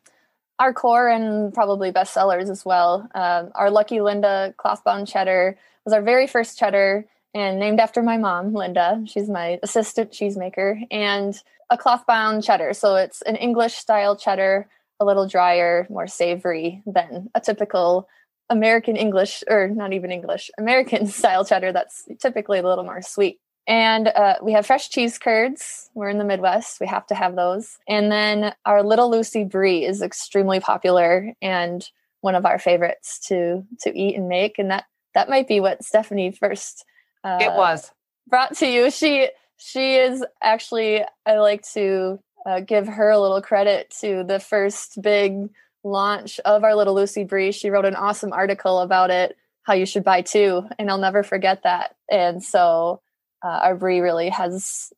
our 0.59 0.73
core 0.73 1.07
and 1.07 1.53
probably 1.53 1.89
best 1.89 2.13
sellers 2.13 2.49
as 2.49 2.65
well. 2.65 3.09
Um, 3.15 3.51
our 3.55 3.71
Lucky 3.71 4.01
Linda 4.01 4.53
clothbound 4.57 5.07
cheddar 5.07 5.57
was 5.85 5.93
our 5.93 6.01
very 6.01 6.27
first 6.27 6.59
cheddar 6.59 7.05
and 7.33 7.59
named 7.59 7.79
after 7.79 8.03
my 8.03 8.17
mom, 8.17 8.53
Linda. 8.53 9.01
She's 9.05 9.29
my 9.29 9.59
assistant 9.63 10.11
cheesemaker 10.11 10.81
and 10.91 11.41
a 11.69 11.77
clothbound 11.77 12.43
cheddar. 12.43 12.73
So, 12.73 12.95
it's 12.95 13.21
an 13.21 13.35
English 13.35 13.75
style 13.75 14.15
cheddar, 14.15 14.67
a 14.99 15.05
little 15.05 15.27
drier, 15.27 15.87
more 15.89 16.07
savory 16.07 16.81
than 16.85 17.29
a 17.35 17.39
typical 17.39 18.07
American 18.49 18.95
English, 18.95 19.43
or 19.47 19.67
not 19.67 19.93
even 19.93 20.11
English, 20.11 20.49
American 20.57 21.07
style 21.19 21.45
cheddar 21.45 21.71
that's 21.71 22.05
typically 22.19 22.59
a 22.59 22.63
little 22.63 22.83
more 22.83 23.01
sweet. 23.01 23.39
And 23.67 24.07
uh, 24.07 24.35
we 24.41 24.53
have 24.53 24.65
fresh 24.65 24.89
cheese 24.89 25.19
curds. 25.19 25.89
We're 25.93 26.09
in 26.09 26.17
the 26.17 26.23
Midwest. 26.23 26.79
We 26.79 26.87
have 26.87 27.05
to 27.07 27.15
have 27.15 27.35
those. 27.35 27.77
And 27.87 28.11
then 28.11 28.53
our 28.65 28.83
Little 28.83 29.11
Lucy 29.11 29.43
Brie 29.43 29.85
is 29.85 30.01
extremely 30.01 30.59
popular 30.59 31.33
and 31.41 31.87
one 32.21 32.35
of 32.35 32.45
our 32.45 32.59
favorites 32.59 33.19
to 33.27 33.63
to 33.81 33.97
eat 33.97 34.15
and 34.15 34.27
make. 34.27 34.57
And 34.59 34.71
that 34.71 34.85
that 35.13 35.29
might 35.29 35.47
be 35.47 35.59
what 35.59 35.83
Stephanie 35.83 36.31
first. 36.31 36.85
Uh, 37.23 37.37
it 37.41 37.53
was 37.53 37.91
brought 38.27 38.55
to 38.57 38.67
you. 38.67 38.89
She 38.89 39.29
she 39.57 39.95
is 39.95 40.25
actually 40.41 41.03
I 41.25 41.37
like 41.37 41.63
to 41.73 42.19
uh, 42.45 42.61
give 42.61 42.87
her 42.87 43.09
a 43.09 43.19
little 43.19 43.41
credit 43.41 43.93
to 44.01 44.23
the 44.23 44.39
first 44.39 45.01
big 45.01 45.49
launch 45.83 46.39
of 46.39 46.63
our 46.63 46.75
little 46.75 46.95
Lucy 46.95 47.23
Brie. 47.23 47.51
She 47.51 47.69
wrote 47.69 47.85
an 47.85 47.95
awesome 47.95 48.33
article 48.33 48.79
about 48.79 49.11
it, 49.11 49.37
how 49.63 49.73
you 49.73 49.85
should 49.85 50.03
buy 50.03 50.21
two, 50.21 50.67
and 50.77 50.89
I'll 50.89 50.97
never 50.97 51.23
forget 51.23 51.63
that. 51.63 51.95
And 52.09 52.43
so 52.43 53.01
uh, 53.43 53.47
our 53.63 53.75
Brie 53.75 53.99
really 53.99 54.29
has 54.29 54.91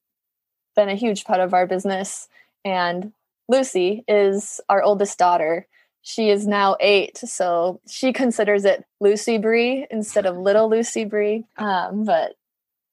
been 0.76 0.90
a 0.90 0.96
huge 0.96 1.26
part 1.26 1.40
of 1.40 1.54
our 1.54 1.68
business. 1.68 2.28
And 2.64 3.14
Lucy 3.48 4.04
is 4.08 4.62
our 4.70 4.82
oldest 4.82 5.18
daughter. 5.18 5.68
She 6.04 6.30
is 6.30 6.48
now 6.48 6.78
eight, 6.80 7.18
so 7.18 7.80
she 7.88 8.12
considers 8.12 8.66
it 8.66 8.84
Lucy 9.00 9.38
Brie 9.38 9.86
instead 9.92 10.26
of 10.26 10.38
little 10.38 10.70
Lucy 10.70 11.06
Brie. 11.06 11.46
Um, 11.58 12.06
but 12.06 12.36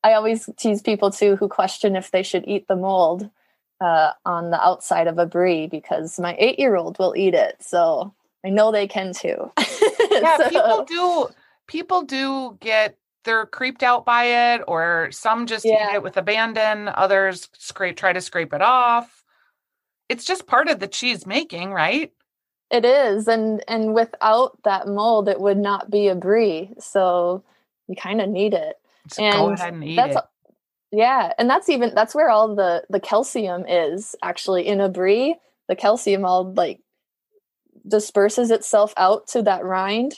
I 0.04 0.12
always 0.12 0.48
tease 0.58 0.82
people 0.82 1.10
too 1.10 1.36
who 1.36 1.48
question 1.48 1.96
if 1.96 2.10
they 2.10 2.22
should 2.22 2.44
eat 2.46 2.68
the 2.68 2.76
mold 2.76 3.30
uh, 3.80 4.12
on 4.24 4.50
the 4.50 4.62
outside 4.62 5.06
of 5.06 5.18
a 5.18 5.26
brie 5.26 5.66
because 5.66 6.18
my 6.18 6.36
eight 6.38 6.58
year 6.58 6.76
old 6.76 6.98
will 6.98 7.14
eat 7.16 7.34
it. 7.34 7.56
So 7.60 8.14
I 8.44 8.50
know 8.50 8.72
they 8.72 8.88
can 8.88 9.12
too. 9.12 9.52
yeah, 10.10 10.36
so, 10.36 10.48
people 10.48 10.84
do. 10.84 11.28
People 11.66 12.02
do 12.02 12.56
get 12.60 12.96
they're 13.28 13.46
creeped 13.46 13.82
out 13.82 14.06
by 14.06 14.54
it, 14.54 14.62
or 14.66 15.10
some 15.12 15.46
just 15.46 15.64
yeah. 15.64 15.90
eat 15.90 15.94
it 15.96 16.02
with 16.02 16.16
abandon. 16.16 16.88
Others 16.88 17.50
scrape 17.58 17.96
try 17.96 18.12
to 18.12 18.20
scrape 18.20 18.54
it 18.54 18.62
off. 18.62 19.22
It's 20.08 20.24
just 20.24 20.46
part 20.46 20.68
of 20.68 20.80
the 20.80 20.88
cheese 20.88 21.26
making, 21.26 21.70
right? 21.72 22.10
It 22.70 22.84
is, 22.86 23.28
and 23.28 23.62
and 23.68 23.94
without 23.94 24.58
that 24.64 24.88
mold, 24.88 25.28
it 25.28 25.40
would 25.40 25.58
not 25.58 25.90
be 25.90 26.08
a 26.08 26.14
brie. 26.14 26.72
So 26.78 27.44
you 27.86 27.96
kind 27.96 28.22
of 28.22 28.30
need 28.30 28.54
it. 28.54 28.76
Just 29.08 29.20
and 29.20 29.34
go 29.34 29.50
ahead 29.50 29.74
and 29.74 29.84
eat 29.84 29.98
it. 29.98 30.16
Yeah, 30.90 31.32
and 31.38 31.50
that's 31.50 31.68
even 31.68 31.94
that's 31.94 32.14
where 32.14 32.30
all 32.30 32.54
the 32.54 32.84
the 32.88 33.00
calcium 33.00 33.66
is 33.68 34.16
actually 34.22 34.66
in 34.66 34.80
a 34.80 34.88
brie. 34.88 35.36
The 35.68 35.76
calcium 35.76 36.24
all 36.24 36.52
like 36.54 36.80
disperses 37.86 38.50
itself 38.50 38.94
out 38.96 39.26
to 39.28 39.42
that 39.42 39.64
rind. 39.64 40.14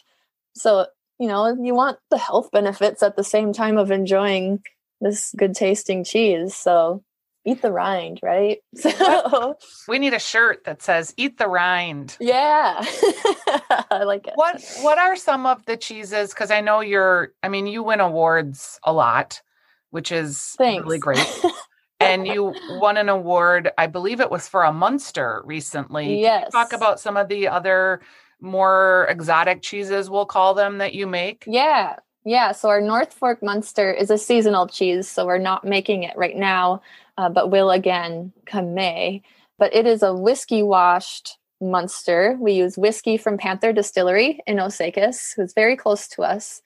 So, 0.54 0.86
you 1.20 1.28
know, 1.28 1.56
you 1.62 1.74
want 1.74 1.98
the 2.10 2.18
health 2.18 2.50
benefits 2.50 3.02
at 3.02 3.14
the 3.14 3.22
same 3.22 3.52
time 3.52 3.78
of 3.78 3.92
enjoying 3.92 4.60
this 5.00 5.32
good 5.36 5.54
tasting 5.54 6.02
cheese. 6.02 6.56
So, 6.56 7.04
eat 7.46 7.62
the 7.62 7.70
rind, 7.72 8.18
right? 8.22 8.58
So 8.76 9.56
we 9.86 9.98
need 9.98 10.14
a 10.14 10.18
shirt 10.18 10.64
that 10.64 10.82
says 10.82 11.14
"Eat 11.16 11.38
the 11.38 11.46
rind." 11.46 12.16
Yeah, 12.18 12.76
I 13.90 14.02
like 14.04 14.26
it. 14.26 14.32
What 14.34 14.60
What 14.80 14.98
are 14.98 15.14
some 15.14 15.46
of 15.46 15.64
the 15.66 15.76
cheeses? 15.76 16.30
Because 16.30 16.50
I 16.50 16.60
know 16.60 16.80
you're. 16.80 17.32
I 17.42 17.48
mean, 17.48 17.68
you 17.68 17.84
win 17.84 18.00
awards 18.00 18.80
a 18.82 18.92
lot 18.92 19.40
which 19.90 20.12
is 20.12 20.54
Thanks. 20.58 20.84
really 20.84 20.98
great. 20.98 21.26
and 22.00 22.26
you 22.26 22.54
won 22.70 22.96
an 22.96 23.08
award, 23.08 23.70
I 23.76 23.86
believe 23.86 24.20
it 24.20 24.30
was 24.30 24.48
for 24.48 24.62
a 24.64 24.72
Munster 24.72 25.42
recently. 25.44 26.20
Yes. 26.20 26.50
talk 26.52 26.72
about 26.72 27.00
some 27.00 27.16
of 27.16 27.28
the 27.28 27.48
other 27.48 28.00
more 28.40 29.06
exotic 29.08 29.62
cheeses, 29.62 30.10
we'll 30.10 30.26
call 30.26 30.54
them, 30.54 30.78
that 30.78 30.94
you 30.94 31.06
make? 31.06 31.44
Yeah. 31.46 31.96
Yeah. 32.24 32.52
So 32.52 32.68
our 32.68 32.80
North 32.80 33.12
Fork 33.12 33.42
Munster 33.42 33.92
is 33.92 34.10
a 34.10 34.18
seasonal 34.18 34.66
cheese. 34.66 35.08
So 35.08 35.26
we're 35.26 35.38
not 35.38 35.64
making 35.64 36.02
it 36.02 36.16
right 36.16 36.36
now, 36.36 36.82
uh, 37.16 37.28
but 37.28 37.50
will 37.50 37.70
again 37.70 38.32
come 38.46 38.74
May. 38.74 39.22
But 39.58 39.74
it 39.74 39.86
is 39.86 40.02
a 40.02 40.14
whiskey 40.14 40.62
washed 40.62 41.38
Munster. 41.60 42.36
We 42.40 42.52
use 42.52 42.78
whiskey 42.78 43.16
from 43.16 43.38
Panther 43.38 43.72
Distillery 43.72 44.40
in 44.46 44.56
Osakis, 44.56 45.34
who's 45.34 45.52
very 45.52 45.76
close 45.76 46.08
to 46.08 46.22
us. 46.22 46.62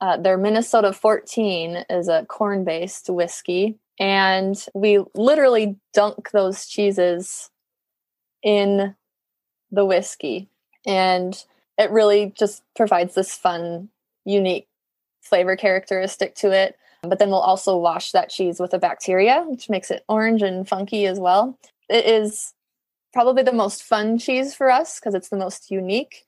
Uh, 0.00 0.16
their 0.16 0.36
Minnesota 0.36 0.92
14 0.92 1.84
is 1.88 2.08
a 2.08 2.26
corn 2.28 2.64
based 2.64 3.08
whiskey. 3.08 3.78
And 3.98 4.56
we 4.74 5.00
literally 5.14 5.76
dunk 5.92 6.30
those 6.32 6.66
cheeses 6.66 7.50
in 8.42 8.94
the 9.70 9.84
whiskey. 9.84 10.48
And 10.86 11.42
it 11.78 11.90
really 11.90 12.32
just 12.36 12.62
provides 12.76 13.14
this 13.14 13.34
fun, 13.34 13.88
unique 14.24 14.68
flavor 15.22 15.56
characteristic 15.56 16.34
to 16.36 16.52
it. 16.52 16.76
But 17.02 17.18
then 17.18 17.28
we'll 17.28 17.40
also 17.40 17.76
wash 17.76 18.12
that 18.12 18.30
cheese 18.30 18.60
with 18.60 18.72
a 18.72 18.78
bacteria, 18.78 19.44
which 19.46 19.68
makes 19.68 19.90
it 19.90 20.04
orange 20.08 20.42
and 20.42 20.66
funky 20.66 21.06
as 21.06 21.18
well. 21.18 21.58
It 21.88 22.06
is 22.06 22.54
probably 23.12 23.42
the 23.42 23.52
most 23.52 23.82
fun 23.82 24.18
cheese 24.18 24.54
for 24.54 24.70
us 24.70 24.98
because 24.98 25.14
it's 25.14 25.28
the 25.28 25.36
most 25.36 25.70
unique 25.70 26.24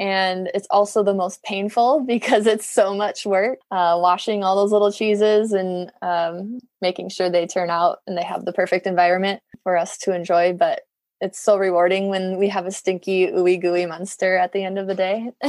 and 0.00 0.50
it's 0.54 0.66
also 0.70 1.02
the 1.04 1.14
most 1.14 1.42
painful 1.44 2.00
because 2.06 2.46
it's 2.46 2.68
so 2.68 2.94
much 2.94 3.24
work 3.24 3.58
uh, 3.70 3.96
washing 4.00 4.42
all 4.42 4.56
those 4.56 4.72
little 4.72 4.90
cheeses 4.90 5.52
and 5.52 5.92
um, 6.02 6.58
making 6.80 7.10
sure 7.10 7.30
they 7.30 7.46
turn 7.46 7.70
out 7.70 7.98
and 8.06 8.16
they 8.16 8.24
have 8.24 8.44
the 8.44 8.52
perfect 8.52 8.86
environment 8.86 9.42
for 9.62 9.76
us 9.76 9.98
to 9.98 10.14
enjoy 10.14 10.52
but 10.52 10.80
it's 11.20 11.38
so 11.38 11.58
rewarding 11.58 12.08
when 12.08 12.38
we 12.38 12.48
have 12.48 12.66
a 12.66 12.70
stinky 12.70 13.26
ooey 13.26 13.60
gooey 13.60 13.86
monster 13.86 14.36
at 14.36 14.52
the 14.52 14.64
end 14.64 14.78
of 14.78 14.86
the 14.86 14.94
day. 14.94 15.30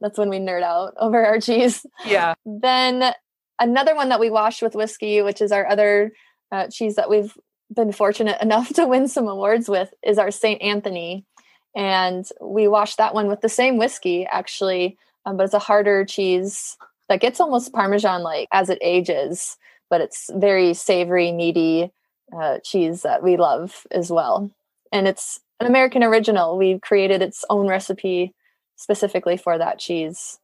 That's 0.00 0.18
when 0.18 0.28
we 0.28 0.38
nerd 0.38 0.62
out 0.62 0.94
over 0.98 1.24
our 1.24 1.40
cheese. 1.40 1.84
Yeah. 2.06 2.34
Then 2.44 3.12
another 3.58 3.96
one 3.96 4.10
that 4.10 4.20
we 4.20 4.30
wash 4.30 4.62
with 4.62 4.74
whiskey 4.74 5.22
which 5.22 5.40
is 5.40 5.50
our 5.50 5.66
other 5.66 6.12
uh, 6.52 6.68
cheese 6.68 6.94
that 6.96 7.10
we've 7.10 7.36
been 7.74 7.90
fortunate 7.90 8.38
enough 8.42 8.72
to 8.74 8.86
win 8.86 9.08
some 9.08 9.26
awards 9.26 9.68
with 9.68 9.92
is 10.02 10.18
our 10.18 10.30
st 10.30 10.62
anthony. 10.62 11.24
And 11.74 12.26
we 12.40 12.68
washed 12.68 12.98
that 12.98 13.12
one 13.12 13.26
with 13.26 13.40
the 13.40 13.48
same 13.48 13.76
whiskey 13.76 14.24
actually 14.26 14.96
um, 15.24 15.36
but 15.36 15.44
it's 15.44 15.54
a 15.54 15.58
harder 15.58 16.04
cheese 16.04 16.76
that 17.08 17.20
gets 17.20 17.40
almost 17.40 17.72
parmesan 17.72 18.22
like 18.22 18.48
as 18.52 18.70
it 18.70 18.78
ages 18.80 19.56
but 19.90 20.00
it's 20.00 20.30
very 20.34 20.74
savory 20.74 21.32
meaty 21.32 21.90
uh, 22.36 22.58
cheese 22.64 23.02
that 23.02 23.22
we 23.22 23.36
love 23.36 23.86
as 23.90 24.10
well 24.10 24.50
and 24.92 25.08
it's 25.08 25.40
an 25.60 25.66
american 25.66 26.02
original 26.02 26.56
We've 26.56 26.80
created 26.80 27.22
its 27.22 27.44
own 27.50 27.68
recipe 27.68 28.34
specifically 28.76 29.36
for 29.36 29.58
that 29.58 29.78
cheese 29.78 30.38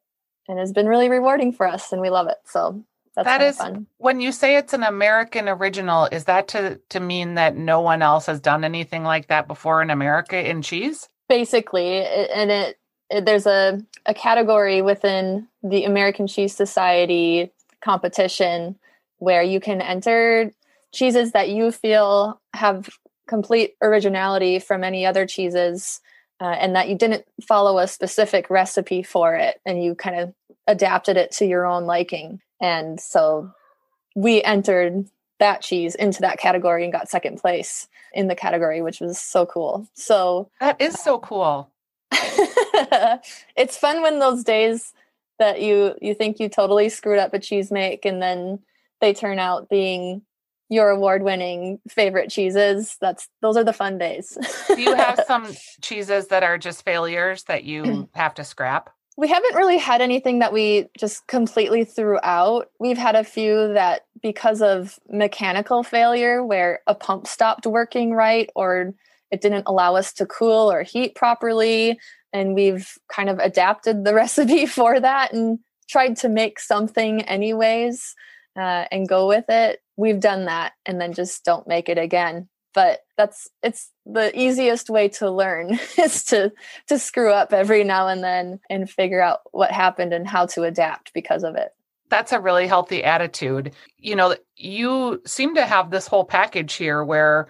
and 0.49 0.59
has 0.59 0.73
been 0.73 0.87
really 0.87 1.09
rewarding 1.09 1.53
for 1.53 1.67
us 1.67 1.93
and 1.93 2.01
we 2.01 2.11
love 2.11 2.29
it 2.29 2.39
so 2.45 2.85
that's 3.15 3.27
that 3.27 3.43
is 3.43 3.59
fun. 3.59 3.87
when 3.99 4.23
you 4.23 4.33
say 4.33 4.57
it's 4.57 4.73
an 4.73 4.83
American 4.83 5.47
original, 5.47 6.07
is 6.07 6.25
that 6.25 6.49
to 6.49 6.81
to 6.89 6.99
mean 6.99 7.35
that 7.35 7.55
no 7.55 7.83
one 7.83 8.01
else 8.01 8.25
has 8.25 8.41
done 8.41 8.65
anything 8.65 9.03
like 9.03 9.27
that 9.27 9.47
before 9.47 9.83
in 9.83 9.91
America 9.91 10.49
in 10.49 10.63
cheese? 10.63 11.11
basically 11.33 12.05
and 12.05 12.51
it, 12.51 12.79
it, 13.09 13.25
there's 13.25 13.47
a, 13.47 13.81
a 14.05 14.13
category 14.13 14.83
within 14.83 15.49
the 15.63 15.85
american 15.85 16.27
cheese 16.27 16.55
society 16.55 17.51
competition 17.81 18.79
where 19.17 19.43
you 19.43 19.59
can 19.59 19.81
enter 19.81 20.51
cheeses 20.93 21.33
that 21.33 21.49
you 21.49 21.73
feel 21.73 22.39
have 22.53 22.91
complete 23.26 23.75
originality 23.81 24.59
from 24.59 24.85
any 24.85 25.07
other 25.07 25.26
cheeses 25.26 26.00
uh, 26.41 26.45
and 26.45 26.75
that 26.75 26.88
you 26.88 26.97
didn't 26.97 27.25
follow 27.47 27.79
a 27.79 27.87
specific 27.87 28.50
recipe 28.50 29.02
for 29.02 29.35
it 29.35 29.61
and 29.64 29.83
you 29.83 29.95
kind 29.95 30.19
of 30.19 30.35
adapted 30.67 31.17
it 31.17 31.31
to 31.31 31.47
your 31.47 31.67
own 31.67 31.85
liking 31.85 32.41
and 32.61 33.00
so 33.00 33.52
we 34.14 34.43
entered 34.43 35.07
that 35.43 35.61
cheese 35.61 35.95
into 35.97 36.21
that 36.21 36.38
category 36.38 36.85
and 36.85 36.93
got 36.93 37.09
second 37.09 37.38
place 37.38 37.88
in 38.14 38.29
the 38.29 38.35
category, 38.35 38.81
which 38.81 39.00
was 39.00 39.19
so 39.19 39.45
cool. 39.45 39.88
So 39.95 40.50
that 40.61 40.81
is 40.81 40.95
so 40.95 41.19
cool. 41.19 41.69
it's 43.57 43.76
fun 43.76 44.02
when 44.02 44.21
those 44.21 44.45
days 44.45 44.93
that 45.38 45.61
you 45.61 45.95
you 46.00 46.14
think 46.14 46.38
you 46.38 46.49
totally 46.49 46.88
screwed 46.88 47.19
up 47.19 47.35
a 47.35 47.41
cheese 47.41 47.73
make 47.73 48.05
and 48.05 48.23
then 48.23 48.61
they 49.00 49.12
turn 49.12 49.41
out 49.41 49.69
being 49.69 50.23
your 50.73 50.88
award 50.88 51.23
winning 51.23 51.79
favorite 51.87 52.31
cheeses. 52.31 52.97
That's 52.99 53.29
those 53.43 53.59
are 53.59 53.64
the 53.64 53.75
fun 53.75 53.99
days. 53.99 54.38
Do 54.69 54.81
you 54.81 54.95
have 54.95 55.23
some 55.26 55.52
cheeses 55.83 56.29
that 56.29 56.43
are 56.43 56.57
just 56.57 56.83
failures 56.83 57.45
that 57.45 57.64
you 57.64 57.83
mm. 57.83 58.09
have 58.14 58.33
to 58.35 58.45
scrap? 58.45 58.88
We 59.19 59.29
haven't 59.29 59.55
really 59.55 59.76
had 59.76 60.00
anything 60.00 60.38
that 60.38 60.55
we 60.55 60.88
just 60.99 61.26
completely 61.26 61.85
threw 61.85 62.19
out. 62.23 62.71
We've 62.81 62.97
had 62.97 63.14
a 63.14 63.23
few 63.23 63.75
that, 63.75 64.07
because 64.23 64.62
of 64.62 64.99
mechanical 65.11 65.83
failure, 65.83 66.43
where 66.43 66.81
a 66.87 66.95
pump 66.95 67.26
stopped 67.26 67.67
working 67.67 68.14
right 68.14 68.49
or 68.57 68.95
it 69.31 69.43
didn't 69.43 69.64
allow 69.67 69.97
us 69.97 70.14
to 70.14 70.26
cool 70.26 70.73
or 70.73 70.83
heat 70.83 71.14
properly. 71.14 72.00
And 72.33 72.55
we've 72.55 72.97
kind 73.14 73.29
of 73.29 73.38
adapted 73.38 74.05
the 74.05 74.14
recipe 74.23 74.64
for 74.64 74.99
that 74.99 75.35
and 75.35 75.59
tried 75.91 76.17
to 76.19 76.31
make 76.31 76.59
something, 76.59 77.21
anyways, 77.25 78.14
uh, 78.56 78.85
and 78.90 79.09
go 79.09 79.28
with 79.28 79.47
it. 79.49 79.80
We've 79.97 80.21
done 80.21 80.47
that 80.47 80.73
and 80.87 81.00
then 81.00 81.12
just 81.12 81.44
don't 81.44 81.66
make 81.66 81.88
it 81.88 81.99
again. 81.99 82.49
But 82.75 83.00
that's 83.18 83.50
it's 83.62 83.90
the 84.06 84.37
easiest 84.38 84.88
way 84.88 85.09
to 85.09 85.30
learn 85.30 85.78
is 85.99 86.25
to 86.25 86.52
to 86.88 86.99
screw 86.99 87.30
up 87.30 87.52
every 87.52 87.85
now 87.85 88.09
and 88.09 88.25
then 88.25 88.61
and 88.71 88.90
figure 88.90 89.21
out 89.21 89.40
what 89.52 89.71
happened 89.71 90.12
and 90.12 90.26
how 90.26 90.47
to 90.47 90.62
adapt 90.62 91.12
because 91.12 91.44
of 91.44 91.54
it. 91.54 91.71
That's 92.09 92.32
a 92.32 92.40
really 92.40 92.66
healthy 92.66 93.04
attitude. 93.04 93.75
You 93.99 94.16
know 94.16 94.37
you 94.56 95.21
seem 95.26 95.54
to 95.56 95.66
have 95.66 95.90
this 95.90 96.06
whole 96.06 96.25
package 96.25 96.73
here 96.75 97.04
where 97.04 97.49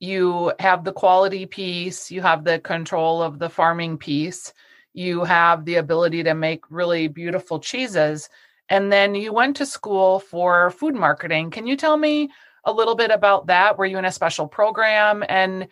you 0.00 0.52
have 0.60 0.84
the 0.84 0.92
quality 0.92 1.46
piece 1.46 2.10
you 2.10 2.22
have 2.22 2.44
the 2.44 2.60
control 2.60 3.20
of 3.20 3.38
the 3.40 3.50
farming 3.50 3.98
piece 3.98 4.52
you 4.92 5.24
have 5.24 5.64
the 5.64 5.74
ability 5.74 6.22
to 6.22 6.34
make 6.34 6.62
really 6.70 7.08
beautiful 7.08 7.58
cheeses 7.58 8.28
And 8.68 8.92
then 8.92 9.14
you 9.14 9.32
went 9.32 9.56
to 9.56 9.66
school 9.66 10.20
for 10.20 10.70
food 10.70 10.94
marketing. 10.94 11.50
Can 11.50 11.66
you 11.66 11.76
tell 11.76 11.96
me 11.96 12.30
a 12.64 12.72
little 12.72 12.94
bit 12.94 13.10
about 13.10 13.46
that? 13.46 13.78
Were 13.78 13.86
you 13.86 13.98
in 13.98 14.04
a 14.04 14.12
special 14.12 14.46
program? 14.46 15.24
And 15.28 15.68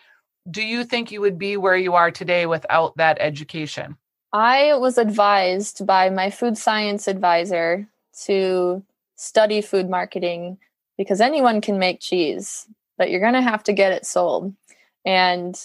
do 0.50 0.62
you 0.62 0.85
think 0.85 1.11
you 1.11 1.21
would 1.21 1.38
be 1.38 1.57
where 1.57 1.76
you 1.76 1.95
are 1.95 2.11
today 2.11 2.47
without 2.47 2.97
that 2.97 3.19
education? 3.21 3.97
I 4.33 4.75
was 4.76 4.99
advised 4.99 5.87
by 5.87 6.11
my 6.11 6.31
food 6.31 6.57
science 6.57 7.09
advisor 7.09 7.87
to 8.25 8.83
study 9.17 9.61
food 9.61 9.88
marketing 9.88 10.59
because 10.97 11.21
anyone 11.21 11.61
can 11.61 11.79
make 11.79 12.00
cheese, 12.00 12.67
but 12.97 13.11
you're 13.11 13.21
going 13.21 13.35
to 13.35 13.43
have 13.43 13.62
to 13.65 13.73
get 13.73 13.93
it 13.93 14.07
sold. 14.07 14.55
And 15.05 15.59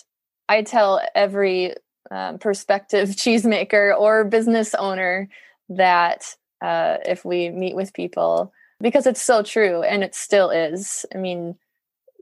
I 0.50 0.64
tell 0.64 1.02
every 1.16 1.76
um, 2.10 2.40
prospective 2.40 3.10
cheesemaker 3.10 3.98
or 3.98 4.24
business 4.26 4.76
owner 4.76 5.30
that 5.70 6.36
uh, 6.62 6.98
if 7.06 7.26
we 7.26 7.50
meet 7.50 7.76
with 7.76 7.94
people, 7.94 8.54
because 8.80 9.06
it's 9.06 9.22
so 9.22 9.44
true 9.44 9.82
and 9.84 10.04
it 10.04 10.16
still 10.16 10.50
is. 10.50 11.06
I 11.14 11.18
mean, 11.18 11.56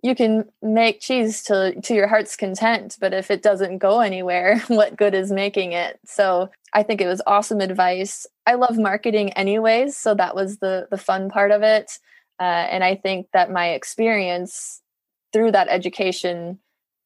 you 0.04 0.16
can 0.16 0.46
make 0.62 1.02
cheese 1.02 1.44
to 1.44 1.80
to 1.82 1.94
your 1.94 2.08
heart's 2.08 2.38
content 2.38 2.98
but 3.02 3.14
if 3.14 3.30
it 3.30 3.44
doesn't 3.44 3.80
go 3.80 4.00
anywhere 4.00 4.60
what 4.68 4.96
good 4.96 5.14
is 5.14 5.32
making 5.32 5.74
it? 5.74 6.00
So 6.06 6.50
i 6.74 6.84
think 6.84 7.02
it 7.02 7.08
was 7.08 7.22
awesome 7.28 7.60
advice. 7.60 8.26
I 8.46 8.54
love 8.56 8.78
marketing 8.78 9.34
anyways 9.34 9.98
so 9.98 10.16
that 10.16 10.36
was 10.36 10.60
the 10.60 10.88
the 10.90 10.98
fun 10.98 11.30
part 11.30 11.52
of 11.52 11.64
it. 11.64 12.00
Uh, 12.40 12.68
and 12.72 12.84
i 12.84 12.96
think 12.96 13.28
that 13.34 13.52
my 13.52 13.70
experience 13.72 14.82
through 15.34 15.52
that 15.52 15.68
education 15.70 16.60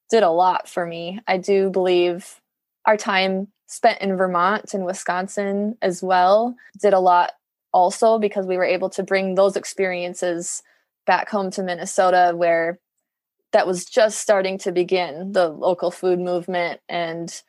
did 0.09 0.23
a 0.23 0.29
lot 0.29 0.69
for 0.69 0.85
me. 0.85 1.19
I 1.27 1.37
do 1.37 1.69
believe 1.69 2.39
our 2.85 2.97
time 2.97 3.47
spent 3.73 4.01
in 4.01 4.15
vermont 4.15 4.73
and 4.73 4.85
wisconsin 4.85 5.77
as 5.81 6.03
well 6.03 6.55
did 6.79 6.93
a 6.93 6.99
lot 6.99 7.31
also 7.73 8.19
because 8.19 8.45
we 8.45 8.55
were 8.55 8.63
able 8.63 8.89
to 8.91 9.03
bring 9.03 9.35
those 9.35 9.55
experiences 9.55 10.61
back 11.05 11.29
home 11.29 11.51
to 11.51 11.63
Minnesota 11.63 12.33
where 12.35 12.79
that 13.51 13.67
was 13.67 13.85
just 13.85 14.19
starting 14.19 14.57
to 14.59 14.71
begin 14.71 15.31
the 15.31 15.49
local 15.49 15.91
food 15.91 16.19
movement 16.19 16.79
and 16.87 17.41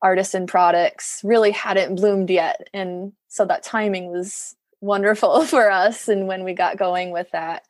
artisan 0.00 0.46
products 0.46 1.20
really 1.22 1.50
hadn't 1.50 1.96
bloomed 1.96 2.30
yet. 2.30 2.60
And 2.72 3.12
so 3.28 3.44
that 3.44 3.62
timing 3.62 4.10
was 4.10 4.56
wonderful 4.80 5.44
for 5.46 5.70
us 5.70 6.08
and 6.08 6.26
when 6.26 6.44
we 6.44 6.54
got 6.54 6.78
going 6.78 7.10
with 7.10 7.30
that. 7.32 7.64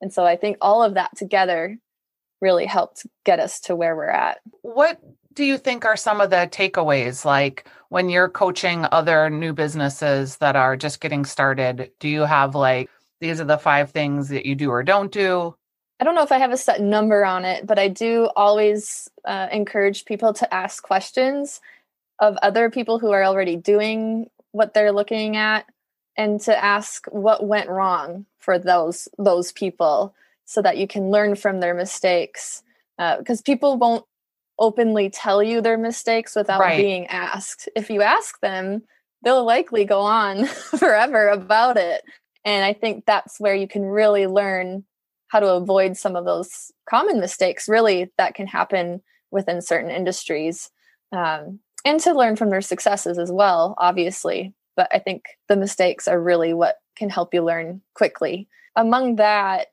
And 0.00 0.12
so 0.12 0.24
i 0.24 0.36
think 0.36 0.58
all 0.60 0.82
of 0.82 0.94
that 0.94 1.16
together 1.16 1.76
really 2.40 2.66
helped 2.66 3.04
get 3.24 3.40
us 3.40 3.58
to 3.60 3.74
where 3.74 3.96
we're 3.96 4.08
at. 4.08 4.38
What 4.62 5.00
do 5.38 5.44
you 5.44 5.56
think 5.56 5.84
are 5.84 5.96
some 5.96 6.20
of 6.20 6.30
the 6.30 6.48
takeaways? 6.50 7.24
Like 7.24 7.64
when 7.90 8.08
you're 8.08 8.28
coaching 8.28 8.84
other 8.90 9.30
new 9.30 9.52
businesses 9.52 10.38
that 10.38 10.56
are 10.56 10.76
just 10.76 11.00
getting 11.00 11.24
started 11.24 11.92
do 12.00 12.08
you 12.08 12.22
have 12.22 12.56
like 12.56 12.90
these 13.20 13.40
are 13.40 13.44
the 13.44 13.56
five 13.56 13.92
things 13.92 14.30
that 14.30 14.46
you 14.46 14.56
do 14.56 14.68
or 14.68 14.82
don't 14.82 15.12
do? 15.12 15.54
I 16.00 16.04
don't 16.04 16.16
know 16.16 16.24
if 16.24 16.32
I 16.32 16.38
have 16.38 16.50
a 16.50 16.56
set 16.56 16.80
number 16.80 17.24
on 17.24 17.44
it, 17.44 17.68
but 17.68 17.78
I 17.78 17.86
do 17.86 18.28
always 18.34 19.08
uh, 19.24 19.46
encourage 19.52 20.06
people 20.06 20.32
to 20.34 20.52
ask 20.52 20.82
questions 20.82 21.60
of 22.18 22.36
other 22.42 22.68
people 22.68 22.98
who 22.98 23.12
are 23.12 23.22
already 23.22 23.54
doing 23.54 24.28
what 24.50 24.74
they're 24.74 24.90
looking 24.90 25.36
at 25.36 25.66
and 26.16 26.40
to 26.40 26.64
ask 26.64 27.06
what 27.12 27.46
went 27.46 27.70
wrong 27.70 28.26
for 28.40 28.58
those 28.58 29.06
those 29.18 29.52
people 29.52 30.16
so 30.46 30.60
that 30.62 30.78
you 30.78 30.88
can 30.88 31.12
learn 31.12 31.36
from 31.36 31.60
their 31.60 31.74
mistakes 31.74 32.64
because 32.96 33.38
uh, 33.38 33.46
people 33.46 33.76
won't 33.76 34.04
openly 34.58 35.10
tell 35.10 35.42
you 35.42 35.60
their 35.60 35.78
mistakes 35.78 36.34
without 36.34 36.60
right. 36.60 36.76
being 36.76 37.06
asked. 37.06 37.68
If 37.76 37.90
you 37.90 38.02
ask 38.02 38.40
them 38.40 38.82
they'll 39.22 39.44
likely 39.44 39.84
go 39.84 40.00
on 40.00 40.46
forever 40.78 41.28
about 41.28 41.76
it. 41.76 42.02
And 42.44 42.64
i 42.64 42.72
think 42.72 43.04
that's 43.04 43.38
where 43.40 43.54
you 43.54 43.68
can 43.68 43.82
really 43.82 44.26
learn 44.26 44.84
how 45.28 45.40
to 45.40 45.54
avoid 45.54 45.96
some 45.96 46.16
of 46.16 46.24
those 46.24 46.72
common 46.88 47.20
mistakes 47.20 47.68
really 47.68 48.10
that 48.16 48.34
can 48.34 48.46
happen 48.46 49.02
within 49.30 49.60
certain 49.60 49.90
industries 49.90 50.70
um, 51.12 51.60
and 51.84 52.00
to 52.00 52.14
learn 52.14 52.36
from 52.36 52.48
their 52.48 52.62
successes 52.62 53.18
as 53.18 53.30
well 53.30 53.74
obviously. 53.78 54.54
But 54.76 54.88
i 54.92 54.98
think 54.98 55.24
the 55.48 55.56
mistakes 55.56 56.08
are 56.08 56.20
really 56.20 56.54
what 56.54 56.76
can 56.96 57.10
help 57.10 57.34
you 57.34 57.42
learn 57.42 57.82
quickly. 57.94 58.48
Among 58.76 59.16
that 59.16 59.68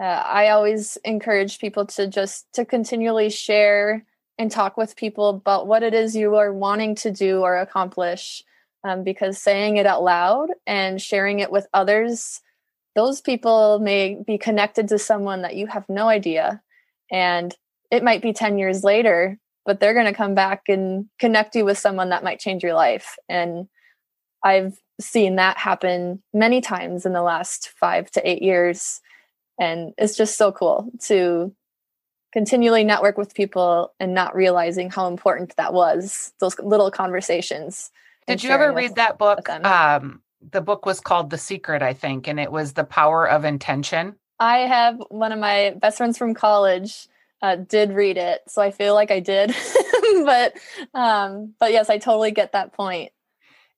uh, 0.00 0.04
i 0.04 0.48
always 0.48 0.98
encourage 1.04 1.58
people 1.58 1.86
to 1.86 2.06
just 2.06 2.46
to 2.52 2.64
continually 2.64 3.30
share 3.30 4.04
and 4.38 4.50
talk 4.50 4.76
with 4.76 4.96
people 4.96 5.28
about 5.28 5.66
what 5.66 5.82
it 5.82 5.94
is 5.94 6.16
you 6.16 6.34
are 6.36 6.52
wanting 6.52 6.94
to 6.96 7.10
do 7.10 7.40
or 7.40 7.56
accomplish 7.56 8.42
um, 8.84 9.04
because 9.04 9.38
saying 9.38 9.76
it 9.76 9.86
out 9.86 10.02
loud 10.02 10.48
and 10.66 11.00
sharing 11.00 11.40
it 11.40 11.52
with 11.52 11.66
others 11.72 12.40
those 12.94 13.20
people 13.20 13.78
may 13.78 14.18
be 14.26 14.36
connected 14.38 14.88
to 14.88 14.98
someone 14.98 15.42
that 15.42 15.56
you 15.56 15.66
have 15.66 15.88
no 15.88 16.08
idea. 16.08 16.60
And 17.10 17.54
it 17.90 18.04
might 18.04 18.22
be 18.22 18.32
10 18.32 18.58
years 18.58 18.84
later 18.84 19.38
but 19.64 19.78
they're 19.78 19.94
going 19.94 20.06
to 20.06 20.12
come 20.12 20.34
back 20.34 20.68
and 20.68 21.08
connect 21.20 21.54
you 21.54 21.64
with 21.64 21.78
someone 21.78 22.08
that 22.08 22.24
might 22.24 22.40
change 22.40 22.62
your 22.62 22.74
life. 22.74 23.16
And 23.28 23.68
i've 24.42 24.76
seen 25.00 25.36
that 25.36 25.56
happen 25.56 26.22
many 26.34 26.60
times 26.60 27.06
in 27.06 27.12
the 27.12 27.22
last 27.22 27.68
5 27.78 28.10
to 28.12 28.28
8 28.28 28.42
years. 28.42 29.00
And 29.60 29.94
it's 29.98 30.16
just 30.16 30.36
so 30.36 30.52
cool 30.52 30.90
to 31.02 31.54
continually 32.32 32.84
network 32.84 33.18
with 33.18 33.34
people 33.34 33.92
and 34.00 34.14
not 34.14 34.34
realizing 34.34 34.90
how 34.90 35.06
important 35.06 35.54
that 35.56 35.72
was 35.72 36.32
those 36.40 36.58
little 36.58 36.90
conversations 36.90 37.90
did 38.26 38.42
you 38.42 38.50
ever 38.50 38.72
read 38.72 38.94
that 38.96 39.18
book 39.18 39.48
um 39.48 40.22
the 40.50 40.60
book 40.60 40.86
was 40.86 41.00
called 41.00 41.30
The 41.30 41.38
Secret, 41.38 41.82
I 41.82 41.92
think, 41.92 42.26
and 42.26 42.40
it 42.40 42.50
was 42.50 42.72
The 42.72 42.84
Power 42.84 43.28
of 43.28 43.44
Intention. 43.44 44.16
I 44.40 44.58
have 44.58 45.00
one 45.08 45.32
of 45.32 45.38
my 45.38 45.74
best 45.78 45.98
friends 45.98 46.18
from 46.18 46.34
college 46.34 47.06
uh, 47.40 47.56
did 47.56 47.92
read 47.92 48.16
it, 48.16 48.40
so 48.48 48.62
I 48.62 48.70
feel 48.70 48.94
like 48.94 49.10
I 49.10 49.20
did. 49.20 49.54
but 50.24 50.54
um, 50.94 51.54
but 51.60 51.72
yes, 51.72 51.90
I 51.90 51.98
totally 51.98 52.32
get 52.32 52.52
that 52.52 52.72
point. 52.72 53.12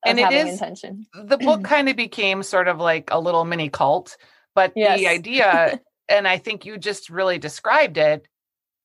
and 0.05 0.19
it 0.19 0.33
is 0.33 0.53
intention. 0.53 1.07
the 1.15 1.39
book 1.39 1.65
kind 1.65 1.89
of 1.89 1.97
became 1.97 2.43
sort 2.43 2.69
of 2.69 2.79
like 2.79 3.11
a 3.11 3.21
little 3.21 3.45
mini 3.45 3.69
cult, 3.69 4.17
but 4.55 4.73
yes. 4.75 4.99
the 4.99 5.09
idea, 5.09 5.81
and 6.09 6.27
I 6.27 6.39
think 6.39 6.65
you 6.65 6.79
just 6.79 7.11
really 7.11 7.39
described 7.39 7.99
it. 7.99 8.27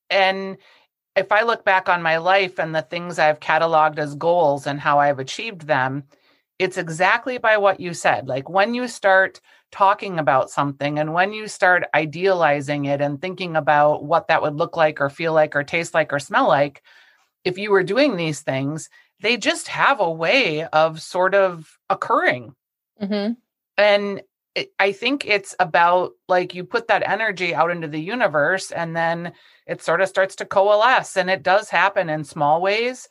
And 0.10 0.58
if 1.16 1.32
I 1.32 1.44
look 1.44 1.66
back 1.66 1.90
on 1.90 2.02
my 2.02 2.18
life 2.18 2.60
and 2.60 2.74
the 2.74 2.82
things 2.82 3.20
I've 3.20 3.40
cataloged 3.40 4.00
as 4.00 4.16
goals 4.16 4.68
and 4.68 4.80
how 4.80 5.00
I've 5.00 5.20
achieved 5.20 5.64
them, 5.64 6.04
it's 6.60 6.78
exactly 6.78 7.38
by 7.38 7.58
what 7.58 7.80
you 7.80 7.94
said. 7.94 8.28
Like 8.28 8.50
when 8.50 8.74
you 8.74 8.88
start 8.88 9.40
talking 9.72 10.20
about 10.20 10.50
something 10.50 11.00
and 11.00 11.14
when 11.14 11.32
you 11.32 11.48
start 11.48 11.84
idealizing 11.94 12.86
it 12.86 13.02
and 13.02 13.22
thinking 13.22 13.56
about 13.56 14.04
what 14.04 14.28
that 14.28 14.42
would 14.42 14.56
look 14.56 14.76
like 14.76 15.00
or 15.00 15.10
feel 15.10 15.34
like 15.34 15.56
or 15.56 15.64
taste 15.64 15.94
like 15.94 16.12
or 16.12 16.20
smell 16.20 16.48
like, 16.48 16.82
if 17.46 17.58
you 17.58 17.72
were 17.72 17.84
doing 17.84 18.18
these 18.18 18.42
things, 18.42 18.90
they 19.22 19.38
just 19.38 19.68
have 19.68 20.00
a 20.00 20.12
way 20.12 20.66
of 20.66 21.02
sort 21.02 21.36
of 21.36 21.78
occurring. 21.90 22.54
Mm-hmm. 23.02 23.34
And 23.78 24.22
it, 24.60 24.72
I 24.80 24.92
think 24.92 25.26
it's 25.26 25.56
about 25.60 26.12
like 26.28 26.54
you 26.54 26.64
put 26.64 26.88
that 26.88 27.08
energy 27.08 27.54
out 27.56 27.72
into 27.72 27.88
the 27.88 28.02
universe 28.02 28.72
and 28.72 28.96
then 28.96 29.34
it 29.68 29.82
sort 29.82 30.02
of 30.02 30.10
starts 30.10 30.36
to 30.38 30.46
coalesce. 30.46 31.18
And 31.18 31.30
it 31.30 31.44
does 31.44 31.70
happen 31.70 32.10
in 32.10 32.24
small 32.24 32.62
ways. 32.62 33.08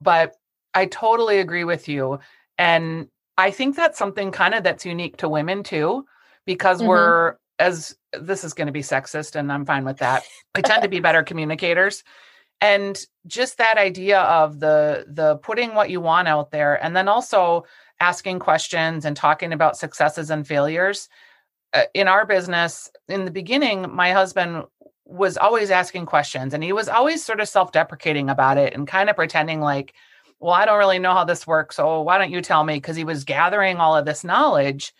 But 0.00 0.34
I 0.74 0.86
totally 0.86 1.38
agree 1.38 1.64
with 1.64 1.88
you 1.88 2.20
and 2.58 3.08
I 3.38 3.50
think 3.50 3.74
that's 3.74 3.98
something 3.98 4.32
kind 4.32 4.54
of 4.54 4.64
that's 4.64 4.84
unique 4.84 5.16
to 5.18 5.28
women 5.28 5.62
too, 5.62 6.04
because 6.44 6.78
mm-hmm. 6.78 6.88
we're 6.88 7.36
as 7.58 7.96
this 8.12 8.44
is 8.44 8.52
going 8.52 8.66
to 8.66 8.72
be 8.72 8.82
sexist 8.82 9.34
and 9.34 9.50
I'm 9.50 9.64
fine 9.64 9.84
with 9.84 9.98
that. 9.98 10.24
We 10.54 10.62
tend 10.62 10.82
to 10.82 10.88
be 10.88 11.00
better 11.00 11.22
communicators. 11.22 12.04
And 12.60 12.98
just 13.26 13.56
that 13.56 13.78
idea 13.78 14.20
of 14.20 14.60
the 14.60 15.06
the 15.08 15.36
putting 15.36 15.74
what 15.74 15.88
you 15.88 16.02
want 16.02 16.28
out 16.28 16.50
there 16.50 16.74
and 16.84 16.94
then 16.94 17.08
also 17.08 17.64
asking 18.00 18.38
questions 18.38 19.04
and 19.04 19.16
talking 19.16 19.52
about 19.52 19.76
successes 19.76 20.30
and 20.30 20.46
failures. 20.46 21.08
Uh, 21.72 21.82
in 21.94 22.08
our 22.08 22.26
business, 22.26 22.90
in 23.08 23.24
the 23.24 23.30
beginning, 23.30 23.94
my 23.94 24.12
husband 24.12 24.64
was 25.04 25.36
always 25.36 25.70
asking 25.70 26.06
questions 26.06 26.54
and 26.54 26.62
he 26.62 26.72
was 26.72 26.88
always 26.88 27.24
sort 27.24 27.40
of 27.40 27.48
self-deprecating 27.48 28.30
about 28.30 28.56
it 28.56 28.74
and 28.74 28.86
kind 28.86 29.10
of 29.10 29.16
pretending 29.16 29.60
like 29.60 29.92
well, 30.40 30.54
I 30.54 30.64
don't 30.64 30.78
really 30.78 30.98
know 30.98 31.12
how 31.12 31.24
this 31.24 31.46
works. 31.46 31.76
So 31.76 32.00
why 32.00 32.18
don't 32.18 32.32
you 32.32 32.40
tell 32.40 32.64
me? 32.64 32.74
Because 32.74 32.96
he 32.96 33.04
was 33.04 33.24
gathering 33.24 33.76
all 33.76 33.94
of 33.94 34.06
this 34.06 34.24
knowledge. 34.24 34.94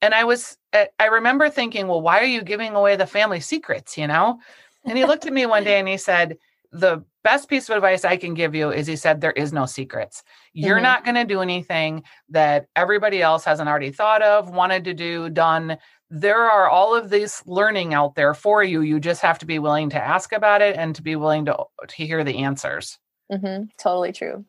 And 0.00 0.14
I 0.14 0.24
was, 0.24 0.56
eh, 0.72 0.86
I 0.98 1.06
remember 1.06 1.50
thinking, 1.50 1.88
well, 1.88 2.00
why 2.00 2.20
are 2.20 2.24
you 2.24 2.42
giving 2.42 2.74
away 2.74 2.96
the 2.96 3.06
family 3.06 3.40
secrets? 3.40 3.98
You 3.98 4.06
know? 4.06 4.40
And 4.84 4.96
he 4.96 5.04
looked 5.04 5.26
at 5.26 5.32
me 5.32 5.44
one 5.44 5.64
day 5.64 5.78
and 5.78 5.86
he 5.86 5.98
said, 5.98 6.38
the 6.72 7.04
best 7.22 7.48
piece 7.48 7.68
of 7.68 7.76
advice 7.76 8.04
I 8.04 8.16
can 8.16 8.34
give 8.34 8.54
you 8.54 8.70
is 8.70 8.86
he 8.86 8.96
said, 8.96 9.20
there 9.20 9.32
is 9.32 9.52
no 9.52 9.66
secrets. 9.66 10.22
You're 10.58 10.76
mm-hmm. 10.76 10.82
not 10.82 11.04
going 11.04 11.14
to 11.14 11.24
do 11.24 11.40
anything 11.40 12.02
that 12.30 12.66
everybody 12.74 13.22
else 13.22 13.44
hasn't 13.44 13.68
already 13.68 13.92
thought 13.92 14.22
of, 14.22 14.50
wanted 14.50 14.84
to 14.84 14.94
do, 14.94 15.30
done. 15.30 15.78
There 16.10 16.42
are 16.42 16.68
all 16.68 16.96
of 16.96 17.10
this 17.10 17.46
learning 17.46 17.94
out 17.94 18.16
there 18.16 18.34
for 18.34 18.64
you. 18.64 18.80
You 18.80 18.98
just 18.98 19.22
have 19.22 19.38
to 19.38 19.46
be 19.46 19.60
willing 19.60 19.90
to 19.90 20.02
ask 20.02 20.32
about 20.32 20.60
it 20.60 20.76
and 20.76 20.96
to 20.96 21.02
be 21.02 21.14
willing 21.14 21.44
to, 21.44 21.56
to 21.86 21.96
hear 21.96 22.24
the 22.24 22.38
answers. 22.38 22.98
Mm-hmm. 23.30 23.66
Totally 23.78 24.12
true. 24.12 24.44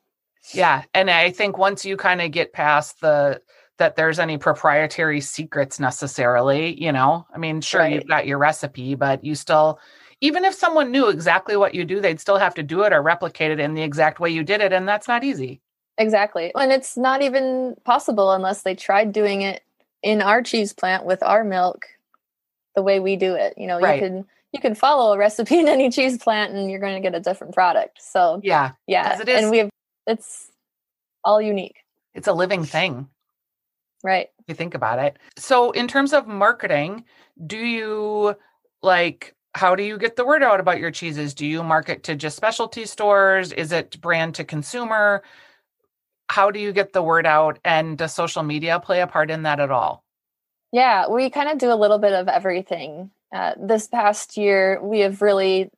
Yeah. 0.52 0.84
And 0.96 1.12
I 1.12 1.30
think 1.30 1.60
once 1.60 1.86
you 1.86 1.96
kind 1.96 2.22
of 2.22 2.32
get 2.32 2.54
past 2.54 3.02
the 3.02 3.42
that 3.78 3.96
there's 3.96 4.20
any 4.20 4.38
proprietary 4.38 5.22
secrets 5.22 5.80
necessarily, 5.80 6.82
you 6.82 6.92
know. 6.92 7.26
I 7.34 7.38
mean, 7.38 7.62
sure 7.62 7.82
right. 7.82 7.94
you've 7.94 8.08
got 8.08 8.28
your 8.28 8.38
recipe, 8.38 8.96
but 8.96 9.24
you 9.24 9.36
still 9.36 9.80
even 10.22 10.44
if 10.44 10.54
someone 10.54 10.92
knew 10.92 11.08
exactly 11.08 11.56
what 11.56 11.76
you 11.76 11.86
do, 11.86 12.02
they'd 12.02 12.20
still 12.20 12.38
have 12.38 12.56
to 12.56 12.64
do 12.64 12.82
it 12.82 12.92
or 12.92 13.02
replicate 13.02 13.52
it 13.52 13.60
in 13.60 13.74
the 13.74 13.84
exact 13.84 14.20
way 14.20 14.30
you 14.32 14.44
did 14.44 14.60
it 14.60 14.74
and 14.74 14.88
that's 14.88 15.08
not 15.08 15.24
easy. 15.24 15.62
Exactly. 16.00 16.52
And 16.56 16.72
it's 16.72 16.96
not 16.96 17.22
even 17.22 17.76
possible 17.84 18.32
unless 18.32 18.62
they 18.62 18.74
tried 18.74 19.12
doing 19.12 19.42
it 19.42 19.62
in 20.02 20.22
our 20.22 20.42
cheese 20.42 20.72
plant 20.72 21.06
with 21.06 21.22
our 21.22 21.44
milk 21.44 21.86
the 22.74 22.82
way 22.82 23.02
we 23.02 23.18
do 23.18 23.36
it. 23.36 23.54
You 23.58 23.68
know, 23.68 23.80
right. 23.80 24.02
you 24.02 24.08
can 24.08 24.26
you 24.54 24.62
can 24.62 24.76
follow 24.76 25.14
a 25.14 25.18
recipe 25.18 25.60
in 25.60 25.68
any 25.68 25.92
cheese 25.92 26.18
plant 26.18 26.54
and 26.54 26.72
you're 26.72 26.80
going 26.80 26.96
to 26.96 27.02
get 27.02 27.16
a 27.16 27.20
different 27.20 27.54
product. 27.54 28.02
So 28.02 28.40
yeah, 28.42 28.72
yeah, 28.88 29.20
it 29.20 29.28
is, 29.28 29.42
and 29.42 29.52
we 29.52 29.58
have 29.60 29.70
it's 30.08 30.50
all 31.24 31.42
unique. 31.42 31.84
It's 32.16 32.28
a 32.28 32.34
living 32.34 32.64
thing, 32.64 33.10
right? 34.02 34.30
If 34.40 34.46
you 34.48 34.56
think 34.56 34.74
about 34.74 35.00
it. 35.00 35.18
So 35.38 35.72
in 35.72 35.88
terms 35.88 36.14
of 36.14 36.28
marketing, 36.28 37.04
do 37.46 37.58
you 37.58 38.36
like? 38.82 39.36
How 39.56 39.76
do 39.76 39.82
you 39.84 39.98
get 39.98 40.16
the 40.16 40.26
word 40.26 40.44
out 40.44 40.60
about 40.60 40.80
your 40.80 40.92
cheeses? 40.92 41.34
Do 41.34 41.46
you 41.46 41.64
market 41.64 42.04
to 42.04 42.16
just 42.16 42.38
specialty 42.38 42.86
stores? 42.86 43.52
Is 43.52 43.72
it 43.72 44.00
brand 44.00 44.36
to 44.36 44.46
consumer? 44.46 45.24
How 46.30 46.52
do 46.52 46.60
you 46.60 46.72
get 46.72 46.94
the 46.94 47.02
word 47.02 47.26
out? 47.26 47.60
And 47.66 47.98
does 47.98 48.14
social 48.14 48.44
media 48.44 48.80
play 48.80 49.02
a 49.02 49.08
part 49.08 49.32
in 49.32 49.44
that 49.44 49.60
at 49.60 49.72
all? 49.72 50.04
Yeah, 50.72 51.10
we 51.10 51.30
kind 51.30 51.50
of 51.50 51.58
do 51.58 51.72
a 51.72 51.76
little 51.76 51.98
bit 51.98 52.14
of 52.14 52.28
everything. 52.28 53.12
Uh, 53.34 53.54
this 53.60 53.88
past 53.88 54.38
year, 54.38 54.80
we 54.82 55.00
have 55.00 55.22
really 55.22 55.72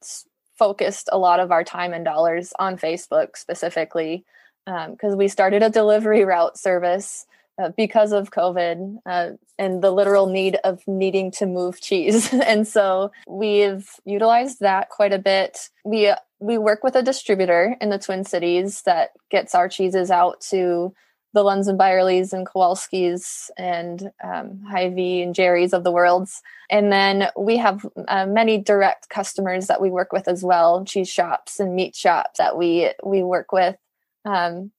focused 0.57 1.09
a 1.11 1.17
lot 1.17 1.39
of 1.39 1.51
our 1.51 1.63
time 1.63 1.93
and 1.93 2.05
dollars 2.05 2.53
on 2.59 2.77
Facebook 2.77 3.37
specifically 3.37 4.25
because 4.65 5.13
um, 5.13 5.17
we 5.17 5.27
started 5.27 5.63
a 5.63 5.69
delivery 5.69 6.23
route 6.23 6.57
service 6.57 7.25
uh, 7.61 7.69
because 7.75 8.11
of 8.11 8.31
COVID 8.31 8.97
uh, 9.05 9.31
and 9.57 9.81
the 9.81 9.91
literal 9.91 10.27
need 10.27 10.57
of 10.63 10.81
needing 10.87 11.31
to 11.31 11.45
move 11.45 11.81
cheese. 11.81 12.31
and 12.45 12.67
so 12.67 13.11
we've 13.27 13.89
utilized 14.05 14.59
that 14.59 14.89
quite 14.89 15.13
a 15.13 15.19
bit. 15.19 15.69
We 15.83 16.13
we 16.41 16.57
work 16.57 16.83
with 16.83 16.95
a 16.95 17.03
distributor 17.03 17.77
in 17.79 17.89
the 17.89 17.99
Twin 17.99 18.25
Cities 18.25 18.81
that 18.81 19.11
gets 19.29 19.53
our 19.53 19.69
cheeses 19.69 20.09
out 20.09 20.41
to 20.49 20.93
the 21.33 21.43
Lunds 21.43 21.67
and 21.67 21.79
Byerlys 21.79 22.33
and 22.33 22.45
Kowalskis 22.45 23.49
and 23.57 24.11
um, 24.23 24.61
Hy-Vee 24.69 25.21
and 25.21 25.33
Jerry's 25.33 25.71
of 25.71 25.83
the 25.83 25.91
worlds. 25.91 26.41
And 26.69 26.91
then 26.91 27.29
we 27.37 27.57
have 27.57 27.85
uh, 28.07 28.25
many 28.25 28.57
direct 28.57 29.07
customers 29.07 29.67
that 29.67 29.79
we 29.79 29.89
work 29.89 30.11
with 30.11 30.27
as 30.27 30.43
well, 30.43 30.83
cheese 30.83 31.09
shops 31.09 31.59
and 31.59 31.75
meat 31.75 31.95
shops 31.95 32.37
that 32.37 32.57
we 32.57 32.91
we 33.03 33.23
work 33.23 33.51
with. 33.51 33.77
Um, 34.25 34.71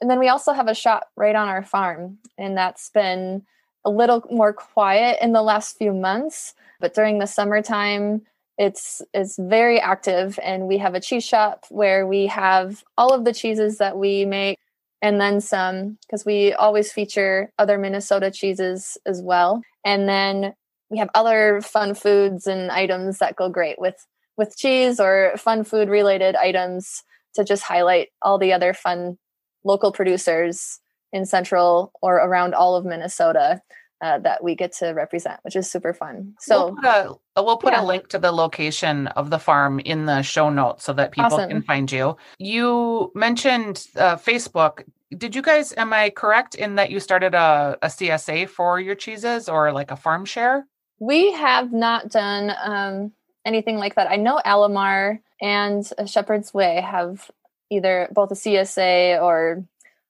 and 0.00 0.10
then 0.10 0.18
we 0.18 0.28
also 0.28 0.52
have 0.52 0.66
a 0.66 0.74
shop 0.74 1.10
right 1.16 1.36
on 1.36 1.48
our 1.48 1.62
farm, 1.62 2.18
and 2.36 2.56
that's 2.56 2.90
been 2.90 3.44
a 3.84 3.90
little 3.90 4.24
more 4.30 4.52
quiet 4.52 5.18
in 5.22 5.32
the 5.32 5.42
last 5.42 5.76
few 5.76 5.92
months. 5.92 6.54
But 6.80 6.94
during 6.94 7.18
the 7.18 7.26
summertime, 7.26 8.22
it's 8.58 9.02
it's 9.14 9.36
very 9.38 9.80
active, 9.80 10.38
and 10.42 10.68
we 10.68 10.78
have 10.78 10.94
a 10.94 11.00
cheese 11.00 11.24
shop 11.24 11.64
where 11.70 12.06
we 12.06 12.26
have 12.26 12.84
all 12.98 13.12
of 13.12 13.24
the 13.24 13.32
cheeses 13.32 13.78
that 13.78 13.96
we 13.96 14.24
make 14.24 14.58
and 15.02 15.20
then 15.20 15.40
some 15.40 15.98
because 16.06 16.24
we 16.24 16.54
always 16.54 16.92
feature 16.92 17.52
other 17.58 17.76
Minnesota 17.76 18.30
cheeses 18.30 18.96
as 19.04 19.20
well. 19.20 19.62
And 19.84 20.08
then 20.08 20.54
we 20.90 20.98
have 20.98 21.10
other 21.14 21.60
fun 21.60 21.94
foods 21.94 22.46
and 22.46 22.70
items 22.70 23.18
that 23.18 23.36
go 23.36 23.48
great 23.48 23.80
with 23.80 24.06
with 24.36 24.56
cheese 24.56 25.00
or 25.00 25.32
fun 25.36 25.64
food 25.64 25.88
related 25.88 26.36
items 26.36 27.02
to 27.34 27.44
just 27.44 27.64
highlight 27.64 28.08
all 28.22 28.38
the 28.38 28.52
other 28.52 28.72
fun 28.72 29.18
local 29.64 29.92
producers 29.92 30.80
in 31.12 31.26
central 31.26 31.92
or 32.00 32.16
around 32.16 32.54
all 32.54 32.76
of 32.76 32.84
Minnesota 32.84 33.60
uh, 34.02 34.18
that 34.18 34.42
we 34.42 34.56
get 34.56 34.72
to 34.72 34.88
represent, 34.88 35.38
which 35.42 35.54
is 35.54 35.70
super 35.70 35.94
fun. 35.94 36.34
So 36.40 36.66
we'll 36.66 36.74
put, 36.74 37.20
a, 37.36 37.42
we'll 37.42 37.56
put 37.56 37.72
yeah. 37.72 37.82
a 37.82 37.86
link 37.86 38.08
to 38.08 38.18
the 38.18 38.32
location 38.32 39.06
of 39.06 39.30
the 39.30 39.38
farm 39.38 39.78
in 39.78 40.06
the 40.06 40.22
show 40.22 40.50
notes 40.50 40.84
so 40.84 40.92
that 40.94 41.12
people 41.12 41.32
awesome. 41.34 41.48
can 41.48 41.62
find 41.62 41.90
you. 41.90 42.16
You 42.38 43.12
mentioned 43.14 43.86
uh, 43.96 44.16
Facebook. 44.16 44.84
Did 45.16 45.36
you 45.36 45.42
guys, 45.42 45.72
am 45.76 45.92
I 45.92 46.10
correct 46.10 46.56
in 46.56 46.74
that 46.74 46.90
you 46.90 46.98
started 46.98 47.32
a, 47.34 47.78
a 47.80 47.86
CSA 47.86 48.48
for 48.48 48.80
your 48.80 48.96
cheeses 48.96 49.48
or 49.48 49.72
like 49.72 49.92
a 49.92 49.96
farm 49.96 50.24
share? 50.24 50.66
We 50.98 51.32
have 51.32 51.72
not 51.72 52.08
done 52.08 52.52
um, 52.60 53.12
anything 53.44 53.76
like 53.76 53.94
that. 53.94 54.10
I 54.10 54.16
know 54.16 54.40
Alemar 54.44 55.20
and 55.40 55.88
Shepherd's 56.06 56.52
Way 56.52 56.80
have 56.80 57.30
either 57.70 58.08
both 58.12 58.32
a 58.32 58.34
CSA 58.34 59.22
or 59.22 59.64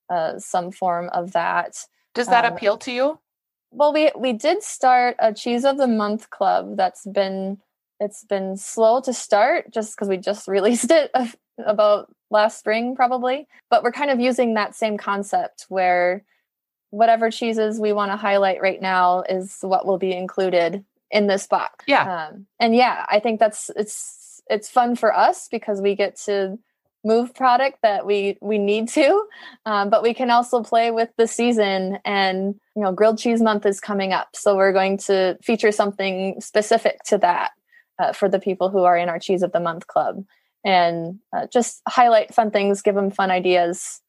uh, 0.08 0.38
some 0.38 0.70
form 0.70 1.10
of 1.10 1.32
that. 1.32 1.84
Does 2.14 2.28
that 2.28 2.44
um, 2.46 2.54
appeal 2.54 2.78
to 2.78 2.92
you? 2.92 3.18
Well 3.72 3.92
we 3.92 4.10
we 4.16 4.32
did 4.32 4.62
start 4.62 5.16
a 5.18 5.32
cheese 5.32 5.64
of 5.64 5.76
the 5.78 5.86
month 5.86 6.30
club 6.30 6.76
that's 6.76 7.04
been 7.06 7.58
it's 8.00 8.24
been 8.24 8.56
slow 8.56 9.00
to 9.00 9.12
start 9.12 9.72
just 9.72 9.94
because 9.94 10.08
we 10.08 10.16
just 10.16 10.48
released 10.56 10.90
it 10.90 11.10
about 11.58 12.12
last 12.30 12.58
spring 12.58 12.96
probably. 12.96 13.46
But 13.70 13.82
we're 13.82 13.92
kind 13.92 14.10
of 14.10 14.18
using 14.18 14.54
that 14.54 14.74
same 14.74 14.98
concept 14.98 15.66
where 15.68 16.24
whatever 16.90 17.30
cheeses 17.30 17.78
we 17.78 17.92
want 17.92 18.10
to 18.10 18.16
highlight 18.16 18.60
right 18.60 18.80
now 18.80 19.22
is 19.28 19.58
what 19.60 19.86
will 19.86 19.98
be 19.98 20.12
included 20.12 20.84
in 21.10 21.26
this 21.26 21.46
box. 21.46 21.84
Yeah. 21.86 22.28
Um, 22.28 22.46
and 22.58 22.74
yeah 22.74 23.04
i 23.08 23.20
think 23.20 23.38
that's 23.38 23.70
it's 23.76 24.42
it's 24.48 24.68
fun 24.68 24.96
for 24.96 25.14
us 25.14 25.48
because 25.48 25.80
we 25.80 25.94
get 25.94 26.16
to 26.24 26.58
move 27.04 27.34
product 27.34 27.78
that 27.82 28.06
we 28.06 28.38
we 28.40 28.58
need 28.58 28.88
to 28.88 29.26
um, 29.66 29.90
but 29.90 30.02
we 30.02 30.14
can 30.14 30.30
also 30.30 30.62
play 30.62 30.90
with 30.90 31.08
the 31.16 31.26
season 31.26 31.98
and 32.04 32.54
you 32.76 32.82
know 32.82 32.92
grilled 32.92 33.18
cheese 33.18 33.42
month 33.42 33.66
is 33.66 33.80
coming 33.80 34.12
up 34.12 34.28
so 34.34 34.56
we're 34.56 34.72
going 34.72 34.96
to 34.96 35.36
feature 35.42 35.72
something 35.72 36.40
specific 36.40 37.02
to 37.02 37.18
that 37.18 37.50
uh, 37.98 38.12
for 38.12 38.28
the 38.28 38.40
people 38.40 38.68
who 38.68 38.82
are 38.82 38.96
in 38.96 39.08
our 39.08 39.18
cheese 39.18 39.42
of 39.42 39.52
the 39.52 39.60
month 39.60 39.86
club. 39.86 40.24
And 40.64 41.18
uh, 41.32 41.46
just 41.52 41.82
highlight 41.88 42.34
fun 42.34 42.50
things 42.50 42.82
give 42.82 42.94
them 42.94 43.10
fun 43.10 43.30
ideas 43.30 44.00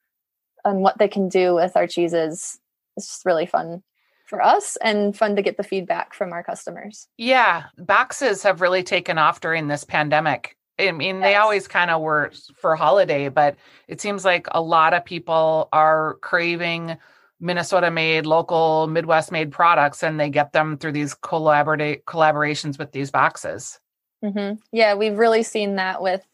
on 0.66 0.78
what 0.78 0.98
they 0.98 1.08
can 1.08 1.30
do 1.30 1.56
with 1.56 1.76
our 1.76 1.88
cheeses. 1.88 2.60
It's 2.96 3.08
just 3.08 3.26
really 3.26 3.46
fun 3.46 3.84
for 4.26 4.42
us 4.42 4.78
and 4.78 5.18
fun 5.18 5.36
to 5.36 5.42
get 5.42 5.58
the 5.58 5.64
feedback 5.64 6.14
from 6.14 6.32
our 6.32 6.44
customers. 6.44 7.08
Yeah 7.18 7.64
boxes 7.78 8.44
have 8.44 8.62
really 8.62 8.84
taken 8.84 9.18
off 9.18 9.42
during 9.42 9.68
this 9.68 9.84
pandemic 9.84 10.56
I 10.88 10.92
mean, 10.92 11.16
yes. 11.16 11.24
they 11.24 11.36
always 11.36 11.68
kind 11.68 11.92
of 11.92 12.02
were 12.02 12.32
for 12.56 12.76
holiday, 12.76 13.30
but 13.30 13.56
it 13.88 14.02
seems 14.02 14.24
like 14.26 14.48
a 14.52 14.62
lot 14.62 14.94
of 14.94 15.06
people 15.06 15.70
are 15.72 16.16
craving 16.22 16.98
Minnesota 17.40 17.92
made, 17.92 18.26
local, 18.26 18.88
Midwest 18.88 19.32
made 19.32 19.52
products, 19.52 20.02
and 20.02 20.20
they 20.20 20.30
get 20.30 20.54
them 20.54 20.78
through 20.78 20.94
these 20.94 21.14
collaborate 21.14 22.06
collaborations 22.06 22.80
with 22.80 22.92
these 22.94 23.12
boxes. 23.12 23.80
Mm-hmm. 24.24 24.56
Yeah, 24.72 24.94
we've 24.96 25.18
really 25.18 25.44
seen 25.44 25.76
that 25.76 26.02
with 26.02 26.26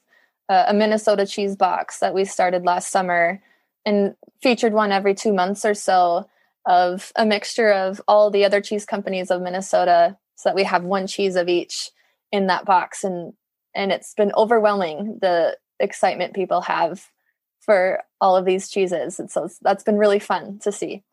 uh, 0.49 0.65
a 0.67 0.73
Minnesota 0.73 1.25
cheese 1.25 1.55
box 1.55 1.99
that 1.99 2.13
we 2.13 2.25
started 2.25 2.63
last 2.63 2.91
summer 2.91 3.41
and 3.85 4.15
featured 4.41 4.73
one 4.73 4.91
every 4.91 5.15
two 5.15 5.33
months 5.33 5.65
or 5.65 5.73
so 5.73 6.27
of 6.65 7.12
a 7.15 7.25
mixture 7.25 7.71
of 7.71 7.99
all 8.07 8.29
the 8.29 8.45
other 8.45 8.62
cheese 8.62 8.85
companies 8.85 9.31
of 9.31 9.41
Minnesota 9.41 10.17
so 10.35 10.49
that 10.49 10.55
we 10.55 10.63
have 10.63 10.83
one 10.83 11.07
cheese 11.07 11.35
of 11.35 11.49
each 11.49 11.89
in 12.31 12.47
that 12.47 12.65
box. 12.65 13.03
And 13.03 13.33
and 13.75 13.91
it's 13.91 14.13
been 14.13 14.32
overwhelming 14.36 15.19
the 15.21 15.58
excitement 15.79 16.34
people 16.34 16.62
have 16.62 17.08
for 17.62 18.03
all 18.21 18.36
of 18.36 18.45
these 18.45 18.69
cheeses 18.69 19.19
and 19.19 19.29
so 19.29 19.49
that's 19.62 19.84
been 19.84 19.97
really 19.97 20.19
fun 20.19 20.60
to 20.60 20.71
see 20.71 21.03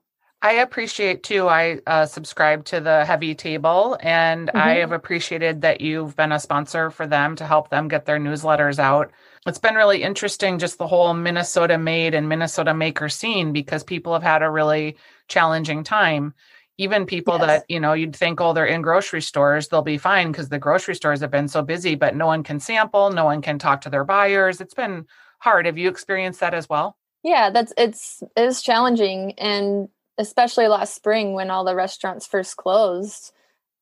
I 0.43 0.53
appreciate 0.53 1.23
too. 1.23 1.49
I 1.49 1.81
uh, 1.87 2.05
subscribe 2.07 2.67
to 2.67 2.81
the 2.81 3.05
Heavy 3.05 3.35
Table, 3.35 3.97
and 4.01 4.49
mm-hmm. 4.49 4.57
I 4.57 4.75
have 4.75 4.93
appreciated 4.93 5.63
that 5.63 5.81
you've 5.81 6.15
been 6.15 6.31
a 6.31 6.39
sponsor 6.39 6.91
for 6.91 7.07
them 7.07 7.37
to 7.37 7.47
help 7.47 7.71
them 7.71 7.89
get 7.89 8.05
their 8.05 8.19
newsletters 8.19 8.79
out. 8.79 9.11
It's 9.47 9.59
been 9.59 9.75
really 9.75 10.03
interesting, 10.03 10.59
just 10.59 10.79
the 10.79 10.87
whole 10.87 11.15
Minnesota 11.15 11.79
made 11.79 12.15
and 12.15 12.29
Minnesota 12.29 12.75
maker 12.75 13.09
scene, 13.09 13.53
because 13.53 13.83
people 13.83 14.13
have 14.13 14.23
had 14.23 14.43
a 14.43 14.51
really 14.51 14.97
challenging 15.27 15.83
time 15.83 16.35
even 16.79 17.07
people 17.07 17.39
yes. 17.39 17.47
that 17.47 17.65
you 17.69 17.81
know 17.81 17.93
you'd 17.93 18.15
think 18.15 18.41
oh 18.41 18.53
they're 18.53 18.67
in 18.67 18.83
grocery 18.83 19.23
stores 19.23 19.69
they'll 19.69 19.83
be 19.83 19.99
fine 19.99 20.31
because 20.31 20.49
the 20.49 20.59
grocery 20.59 20.95
stores 20.95 21.21
have 21.21 21.31
been 21.31 21.49
so 21.49 21.63
busy 21.63 21.95
but 21.95 22.15
no 22.15 22.27
one 22.27 22.43
can 22.43 22.61
sample 22.61 23.11
no 23.11 23.25
one 23.25 23.43
can 23.43 23.59
talk 23.59 23.81
to 23.81 23.91
their 23.91 24.05
buyers. 24.05 24.61
It's 24.61 24.75
been 24.75 25.07
hard. 25.39 25.67
Have 25.67 25.79
you 25.79 25.89
experienced 25.89 26.41
that 26.41 26.55
as 26.55 26.69
well? 26.69 26.97
Yeah 27.23 27.51
that's 27.51 27.73
it's 27.77 28.23
is 28.37 28.63
challenging 28.63 29.33
and 29.39 29.89
especially 30.19 30.69
last 30.69 30.95
spring 30.95 31.35
when 31.35 31.51
all 31.51 31.65
the 31.65 31.75
restaurants 31.75 32.27
first 32.27 32.57
closed 32.57 33.33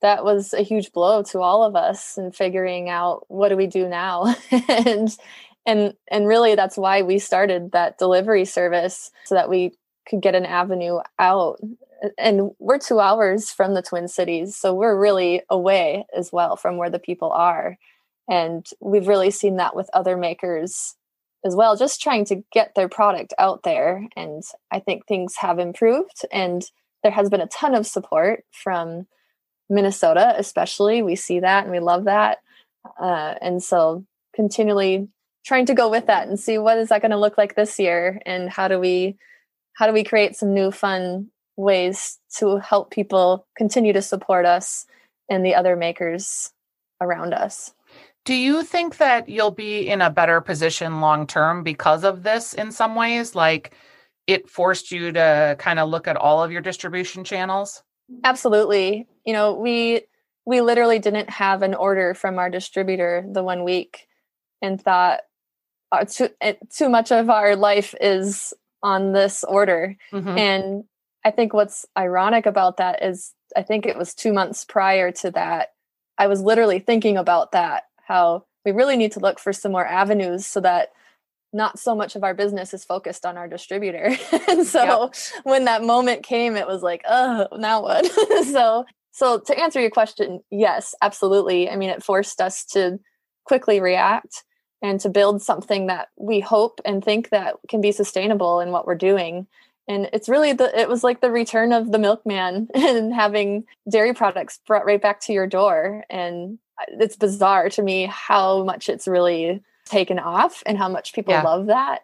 that 0.04 0.22
was 0.22 0.52
a 0.52 0.60
huge 0.60 0.92
blow 0.92 1.22
to 1.22 1.40
all 1.40 1.64
of 1.64 1.74
us 1.74 2.18
and 2.18 2.36
figuring 2.36 2.90
out 2.90 3.24
what 3.28 3.48
do 3.48 3.56
we 3.56 3.66
do 3.66 3.88
now? 3.88 4.34
And 4.68 5.16
and 5.66 5.94
and 6.10 6.26
really 6.26 6.54
that's 6.56 6.76
why 6.76 7.00
we 7.00 7.18
started 7.18 7.72
that 7.72 7.96
delivery 7.96 8.44
service 8.44 9.10
so 9.24 9.34
that 9.34 9.48
we 9.48 9.72
could 10.06 10.20
get 10.20 10.34
an 10.34 10.44
avenue 10.44 10.98
out 11.18 11.58
and 12.18 12.50
we're 12.58 12.78
two 12.78 13.00
hours 13.00 13.50
from 13.50 13.74
the 13.74 13.82
Twin 13.82 14.08
Cities, 14.08 14.56
so 14.56 14.74
we're 14.74 14.98
really 14.98 15.42
away 15.48 16.06
as 16.16 16.30
well 16.32 16.56
from 16.56 16.76
where 16.76 16.90
the 16.90 16.98
people 16.98 17.32
are. 17.32 17.76
And 18.28 18.66
we've 18.80 19.08
really 19.08 19.30
seen 19.30 19.56
that 19.56 19.76
with 19.76 19.90
other 19.92 20.16
makers 20.16 20.96
as 21.44 21.54
well, 21.54 21.76
just 21.76 22.00
trying 22.00 22.24
to 22.26 22.42
get 22.52 22.74
their 22.74 22.88
product 22.88 23.34
out 23.38 23.62
there. 23.64 24.06
And 24.16 24.42
I 24.70 24.80
think 24.80 25.06
things 25.06 25.36
have 25.36 25.58
improved. 25.58 26.22
And 26.32 26.64
there 27.02 27.12
has 27.12 27.28
been 27.28 27.42
a 27.42 27.46
ton 27.48 27.74
of 27.74 27.86
support 27.86 28.44
from 28.50 29.06
Minnesota, 29.68 30.34
especially. 30.38 31.02
We 31.02 31.16
see 31.16 31.40
that 31.40 31.64
and 31.64 31.72
we 31.72 31.80
love 31.80 32.04
that. 32.04 32.38
Uh, 32.98 33.34
and 33.42 33.62
so 33.62 34.04
continually 34.34 35.08
trying 35.44 35.66
to 35.66 35.74
go 35.74 35.90
with 35.90 36.06
that 36.06 36.26
and 36.26 36.40
see 36.40 36.58
what 36.58 36.78
is 36.78 36.88
that 36.88 37.02
going 37.02 37.10
to 37.10 37.18
look 37.18 37.36
like 37.36 37.54
this 37.54 37.78
year 37.78 38.20
and 38.24 38.48
how 38.48 38.68
do 38.68 38.78
we 38.78 39.16
how 39.74 39.86
do 39.86 39.92
we 39.92 40.04
create 40.04 40.36
some 40.36 40.54
new 40.54 40.70
fun 40.70 41.28
ways 41.56 42.18
to 42.38 42.58
help 42.58 42.90
people 42.90 43.46
continue 43.56 43.92
to 43.92 44.02
support 44.02 44.46
us 44.46 44.86
and 45.28 45.44
the 45.44 45.54
other 45.54 45.76
makers 45.76 46.52
around 47.00 47.32
us. 47.32 47.72
Do 48.24 48.34
you 48.34 48.62
think 48.62 48.96
that 48.96 49.28
you'll 49.28 49.50
be 49.50 49.88
in 49.88 50.00
a 50.00 50.10
better 50.10 50.40
position 50.40 51.00
long 51.00 51.26
term 51.26 51.62
because 51.62 52.04
of 52.04 52.22
this 52.22 52.54
in 52.54 52.72
some 52.72 52.94
ways? 52.94 53.34
Like 53.34 53.74
it 54.26 54.48
forced 54.48 54.90
you 54.90 55.12
to 55.12 55.56
kind 55.58 55.78
of 55.78 55.90
look 55.90 56.08
at 56.08 56.16
all 56.16 56.42
of 56.42 56.50
your 56.50 56.62
distribution 56.62 57.24
channels? 57.24 57.82
Absolutely. 58.24 59.06
You 59.26 59.32
know, 59.34 59.54
we 59.54 60.02
we 60.46 60.60
literally 60.60 60.98
didn't 60.98 61.30
have 61.30 61.62
an 61.62 61.74
order 61.74 62.14
from 62.14 62.38
our 62.38 62.50
distributor 62.50 63.24
the 63.30 63.42
one 63.42 63.64
week 63.64 64.06
and 64.60 64.80
thought 64.80 65.20
uh, 65.92 66.04
too, 66.04 66.28
too 66.74 66.88
much 66.88 67.12
of 67.12 67.30
our 67.30 67.56
life 67.56 67.94
is 68.00 68.52
on 68.82 69.12
this 69.12 69.44
order. 69.44 69.96
Mm-hmm. 70.12 70.38
And 70.38 70.84
I 71.24 71.30
think 71.30 71.54
what's 71.54 71.86
ironic 71.96 72.46
about 72.46 72.76
that 72.76 73.02
is 73.02 73.32
I 73.56 73.62
think 73.62 73.86
it 73.86 73.96
was 73.96 74.14
two 74.14 74.32
months 74.32 74.64
prior 74.64 75.10
to 75.12 75.30
that. 75.32 75.70
I 76.18 76.26
was 76.26 76.40
literally 76.40 76.78
thinking 76.78 77.16
about 77.16 77.52
that, 77.52 77.84
how 78.06 78.44
we 78.64 78.72
really 78.72 78.96
need 78.96 79.12
to 79.12 79.20
look 79.20 79.38
for 79.38 79.52
some 79.52 79.72
more 79.72 79.86
avenues 79.86 80.46
so 80.46 80.60
that 80.60 80.90
not 81.52 81.78
so 81.78 81.94
much 81.94 82.16
of 82.16 82.24
our 82.24 82.34
business 82.34 82.74
is 82.74 82.84
focused 82.84 83.24
on 83.24 83.36
our 83.36 83.48
distributor. 83.48 84.16
and 84.48 84.66
so 84.66 85.10
yep. 85.12 85.14
when 85.44 85.64
that 85.64 85.84
moment 85.84 86.24
came, 86.24 86.56
it 86.56 86.66
was 86.66 86.82
like, 86.82 87.02
oh, 87.08 87.46
now 87.56 87.82
what? 87.82 88.06
so 88.44 88.84
so 89.12 89.38
to 89.38 89.58
answer 89.58 89.80
your 89.80 89.90
question, 89.90 90.40
yes, 90.50 90.92
absolutely. 91.00 91.70
I 91.70 91.76
mean, 91.76 91.90
it 91.90 92.02
forced 92.02 92.40
us 92.40 92.64
to 92.72 92.98
quickly 93.44 93.80
react 93.80 94.42
and 94.82 94.98
to 95.00 95.08
build 95.08 95.40
something 95.40 95.86
that 95.86 96.08
we 96.16 96.40
hope 96.40 96.80
and 96.84 97.02
think 97.02 97.30
that 97.30 97.54
can 97.68 97.80
be 97.80 97.92
sustainable 97.92 98.58
in 98.58 98.72
what 98.72 98.86
we're 98.86 98.96
doing 98.96 99.46
and 99.88 100.08
it's 100.12 100.28
really 100.28 100.52
the 100.52 100.78
it 100.78 100.88
was 100.88 101.04
like 101.04 101.20
the 101.20 101.30
return 101.30 101.72
of 101.72 101.92
the 101.92 101.98
milkman 101.98 102.68
and 102.74 103.12
having 103.12 103.64
dairy 103.90 104.14
products 104.14 104.60
brought 104.66 104.86
right 104.86 105.02
back 105.02 105.20
to 105.20 105.32
your 105.32 105.46
door 105.46 106.04
and 106.10 106.58
it's 106.88 107.16
bizarre 107.16 107.68
to 107.68 107.82
me 107.82 108.06
how 108.06 108.64
much 108.64 108.88
it's 108.88 109.06
really 109.06 109.62
taken 109.84 110.18
off 110.18 110.62
and 110.66 110.78
how 110.78 110.88
much 110.88 111.12
people 111.12 111.32
yeah. 111.32 111.42
love 111.42 111.66
that 111.66 112.00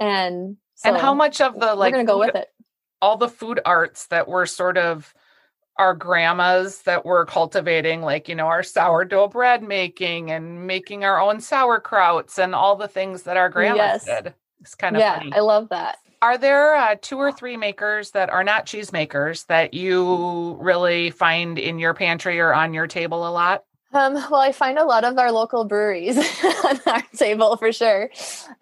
and 0.00 0.56
so 0.74 0.88
and 0.88 0.98
how 0.98 1.14
much 1.14 1.40
of 1.40 1.58
the 1.58 1.74
like 1.74 1.92
we're 1.92 1.98
gonna 1.98 2.06
go 2.06 2.18
with 2.18 2.34
it 2.34 2.48
all 3.02 3.16
the 3.16 3.28
food 3.28 3.60
arts 3.64 4.06
that 4.06 4.28
were 4.28 4.46
sort 4.46 4.78
of 4.78 5.12
our 5.76 5.94
grandmas 5.94 6.82
that 6.82 7.04
were 7.04 7.26
cultivating 7.26 8.00
like 8.00 8.28
you 8.28 8.34
know 8.34 8.46
our 8.46 8.62
sourdough 8.62 9.28
bread 9.28 9.62
making 9.62 10.30
and 10.30 10.66
making 10.66 11.04
our 11.04 11.20
own 11.20 11.38
sauerkrauts 11.38 12.38
and 12.38 12.54
all 12.54 12.76
the 12.76 12.88
things 12.88 13.24
that 13.24 13.36
our 13.36 13.48
grandmas 13.48 14.04
yes. 14.06 14.22
did 14.22 14.34
it's 14.60 14.74
kind 14.74 14.96
of 14.96 15.00
yeah 15.00 15.18
funny. 15.18 15.32
i 15.32 15.40
love 15.40 15.68
that 15.68 15.98
are 16.24 16.38
there 16.38 16.74
uh, 16.74 16.96
two 17.02 17.18
or 17.18 17.30
three 17.30 17.58
makers 17.58 18.12
that 18.12 18.30
are 18.30 18.42
not 18.42 18.64
cheese 18.64 18.94
makers 18.94 19.44
that 19.44 19.74
you 19.74 20.56
really 20.58 21.10
find 21.10 21.58
in 21.58 21.78
your 21.78 21.92
pantry 21.92 22.40
or 22.40 22.54
on 22.54 22.72
your 22.72 22.86
table 22.86 23.28
a 23.28 23.30
lot? 23.30 23.64
Um, 23.92 24.14
well, 24.14 24.36
I 24.36 24.50
find 24.50 24.78
a 24.78 24.84
lot 24.84 25.04
of 25.04 25.18
our 25.18 25.30
local 25.30 25.66
breweries 25.66 26.16
on 26.64 26.80
our 26.86 27.02
table 27.14 27.58
for 27.58 27.72
sure. 27.72 28.10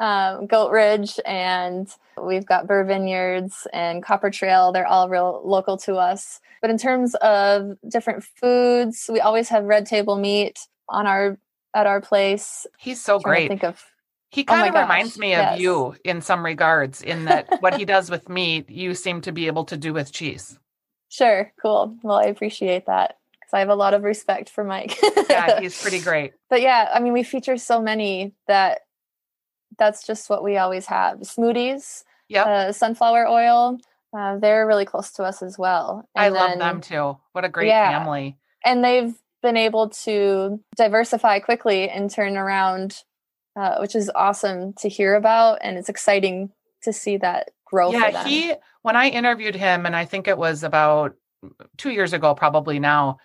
Um, 0.01 0.49
Goat 0.49 0.73
Ridge, 0.73 1.21
and 1.25 1.89
we've 2.21 2.45
got 2.45 2.67
Burr 2.67 2.83
Vineyards 2.83 3.69
and 3.73 4.03
Copper 4.03 4.31
Trail. 4.31 4.73
They're 4.73 4.85
all 4.85 5.09
real 5.09 5.41
local 5.45 5.77
to 5.79 5.95
us. 5.95 6.41
But 6.63 6.71
in 6.71 6.79
terms 6.79 7.15
of 7.15 7.77
different 7.89 8.25
foods, 8.25 9.09
we 9.11 9.21
always 9.21 9.49
have 9.51 9.63
Red 9.63 9.87
Table 9.87 10.19
Meat 10.19 10.59
on 10.89 11.07
our 11.07 11.39
at 11.75 11.87
our 11.87 12.01
place. 12.01 12.67
He's 12.77 13.01
so 13.01 13.21
great. 13.21 13.47
think 13.47 13.63
of 13.63 13.81
he 14.33 14.45
kind 14.45 14.63
oh 14.63 14.69
of 14.69 14.73
gosh, 14.73 14.83
reminds 14.83 15.19
me 15.19 15.31
yes. 15.31 15.55
of 15.55 15.61
you 15.61 15.95
in 16.05 16.23
some 16.23 16.43
regards, 16.43 17.03
in 17.03 17.27
that 17.27 17.47
what 17.61 17.77
he 17.77 17.85
does 17.85 18.11
with 18.11 18.31
meat, 18.31 18.69
you 18.71 18.95
seem 18.95 19.21
to 19.21 19.33
be 19.33 19.47
able 19.47 19.65
to 19.67 19.77
do 19.77 19.93
with 19.93 20.11
cheese. 20.11 20.59
Sure, 21.11 21.53
cool. 21.61 21.95
Well, 22.03 22.17
I 22.17 22.25
appreciate 22.25 22.87
that 22.87 23.19
because 23.33 23.53
I 23.53 23.59
have 23.59 23.69
a 23.69 23.75
lot 23.75 23.93
of 23.93 24.05
respect 24.05 24.49
for 24.49 24.65
Mike. 24.65 24.99
yeah, 25.29 25.61
he's 25.61 25.81
pretty 25.81 26.01
great. 26.01 26.33
But 26.49 26.63
yeah, 26.63 26.91
I 26.93 27.01
mean, 27.01 27.13
we 27.13 27.23
feature 27.23 27.59
so 27.59 27.83
many 27.83 28.33
that 28.49 28.81
that's 29.79 30.07
just 30.07 30.31
what 30.31 30.43
we 30.43 30.57
always 30.57 30.87
have. 30.87 31.27
Smude's, 31.27 32.05
yeah, 32.29 32.45
uh, 32.45 32.73
sunflower 32.73 33.29
oil. 33.29 33.79
Uh, 34.17 34.39
they're 34.39 34.67
really 34.67 34.87
close 34.87 35.13
to 35.13 35.25
us 35.25 35.43
as 35.43 35.59
well. 35.59 36.09
And 36.15 36.25
I 36.25 36.31
then, 36.31 36.59
love 36.59 36.59
them 36.59 36.81
too. 36.81 37.19
What 37.33 37.45
a 37.45 37.51
great 37.51 37.69
yeah, 37.69 37.99
family! 37.99 38.39
And 38.65 38.83
they've 38.83 39.15
been 39.43 39.59
able 39.59 39.91
to 39.91 40.59
diversify 40.77 41.41
quickly 41.41 41.91
and 41.91 42.11
turn 42.11 42.39
around 42.39 43.03
uh, 43.57 43.79
which 43.79 43.95
is 43.95 44.11
awesome 44.15 44.73
to 44.75 44.89
hear 44.89 45.15
about, 45.15 45.59
and 45.63 45.79
it's 45.79 45.89
exciting 45.89 46.51
to 46.83 46.93
see 46.93 47.17
that 47.19 47.51
grow. 47.65 47.93
Yeah, 47.93 48.25
he 48.25 48.55
when 48.83 48.97
I 48.97 49.09
interviewed 49.09 49.55
him, 49.55 49.87
and 49.87 49.95
I 49.95 50.05
think 50.05 50.29
it 50.29 50.39
was 50.39 50.63
about 50.63 51.15
two 51.77 51.91
years 51.91 52.13
ago, 52.13 52.35
probably 52.35 52.79
now. 52.79 53.19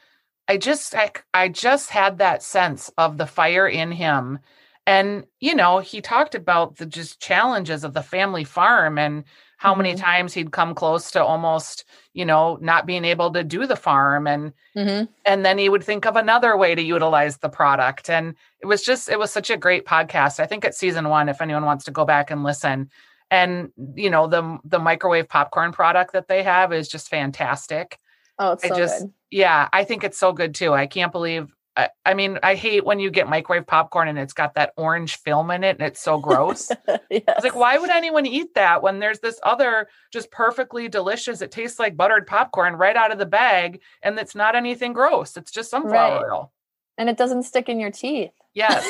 I 0.47 0.57
just 0.57 0.95
I, 0.95 1.11
I 1.33 1.49
just 1.49 1.89
had 1.89 2.19
that 2.19 2.41
sense 2.41 2.89
of 2.97 3.17
the 3.17 3.27
fire 3.27 3.67
in 3.67 3.91
him 3.91 4.39
and 4.87 5.25
you 5.39 5.53
know 5.53 5.79
he 5.79 6.01
talked 6.01 6.33
about 6.33 6.77
the 6.77 6.85
just 6.87 7.19
challenges 7.19 7.83
of 7.83 7.93
the 7.93 8.01
family 8.01 8.45
farm 8.45 8.97
and 8.97 9.25
how 9.57 9.73
mm-hmm. 9.73 9.81
many 9.81 9.95
times 9.95 10.33
he'd 10.33 10.51
come 10.51 10.73
close 10.73 11.11
to 11.11 11.23
almost 11.23 11.83
you 12.13 12.25
know 12.25 12.57
not 12.61 12.85
being 12.85 13.03
able 13.03 13.31
to 13.31 13.43
do 13.43 13.67
the 13.67 13.75
farm 13.75 14.25
and 14.25 14.53
mm-hmm. 14.75 15.05
and 15.25 15.45
then 15.45 15.57
he 15.57 15.67
would 15.67 15.83
think 15.83 16.05
of 16.05 16.15
another 16.15 16.55
way 16.55 16.73
to 16.73 16.81
utilize 16.81 17.37
the 17.37 17.49
product 17.49 18.09
and 18.09 18.35
it 18.61 18.65
was 18.65 18.81
just 18.81 19.09
it 19.09 19.19
was 19.19 19.31
such 19.31 19.49
a 19.49 19.57
great 19.57 19.85
podcast 19.85 20.39
i 20.39 20.45
think 20.45 20.63
it's 20.63 20.77
season 20.77 21.09
one 21.09 21.27
if 21.27 21.41
anyone 21.41 21.65
wants 21.65 21.83
to 21.83 21.91
go 21.91 22.05
back 22.05 22.31
and 22.31 22.43
listen 22.43 22.89
and 23.29 23.71
you 23.95 24.09
know 24.09 24.27
the 24.27 24.57
the 24.63 24.79
microwave 24.79 25.27
popcorn 25.27 25.71
product 25.71 26.13
that 26.13 26.27
they 26.27 26.43
have 26.43 26.71
is 26.71 26.87
just 26.87 27.09
fantastic 27.09 27.99
oh 28.39 28.53
it's 28.53 28.63
I 28.63 28.69
so 28.69 28.75
just 28.75 29.01
good. 29.01 29.13
yeah 29.31 29.67
i 29.73 29.83
think 29.83 30.03
it's 30.03 30.17
so 30.17 30.31
good 30.31 30.55
too 30.55 30.73
i 30.73 30.87
can't 30.87 31.11
believe 31.11 31.53
I, 31.77 31.89
I 32.07 32.13
mean, 32.15 32.39
I 32.41 32.55
hate 32.55 32.85
when 32.85 32.99
you 32.99 33.11
get 33.11 33.29
microwave 33.29 33.67
popcorn 33.67 34.07
and 34.07 34.17
it's 34.17 34.33
got 34.33 34.55
that 34.55 34.73
orange 34.75 35.17
film 35.17 35.51
in 35.51 35.63
it 35.63 35.77
and 35.77 35.87
it's 35.87 36.01
so 36.01 36.17
gross. 36.17 36.71
yes. 36.87 37.23
It's 37.27 37.43
like, 37.43 37.55
why 37.55 37.77
would 37.77 37.91
anyone 37.91 38.25
eat 38.25 38.55
that 38.55 38.81
when 38.81 38.99
there's 38.99 39.19
this 39.19 39.39
other 39.43 39.87
just 40.11 40.31
perfectly 40.31 40.89
delicious? 40.89 41.41
It 41.41 41.51
tastes 41.51 41.77
like 41.77 41.95
buttered 41.95 42.25
popcorn 42.25 42.75
right 42.75 42.95
out 42.95 43.11
of 43.11 43.19
the 43.19 43.27
bag 43.27 43.81
and 44.01 44.17
it's 44.17 44.33
not 44.33 44.55
anything 44.55 44.93
gross. 44.93 45.37
It's 45.37 45.51
just 45.51 45.69
sunflower 45.69 46.15
right. 46.15 46.31
oil. 46.31 46.51
And 46.97 47.09
it 47.09 47.17
doesn't 47.17 47.43
stick 47.43 47.69
in 47.69 47.79
your 47.79 47.91
teeth. 47.91 48.31
Yes, 48.55 48.83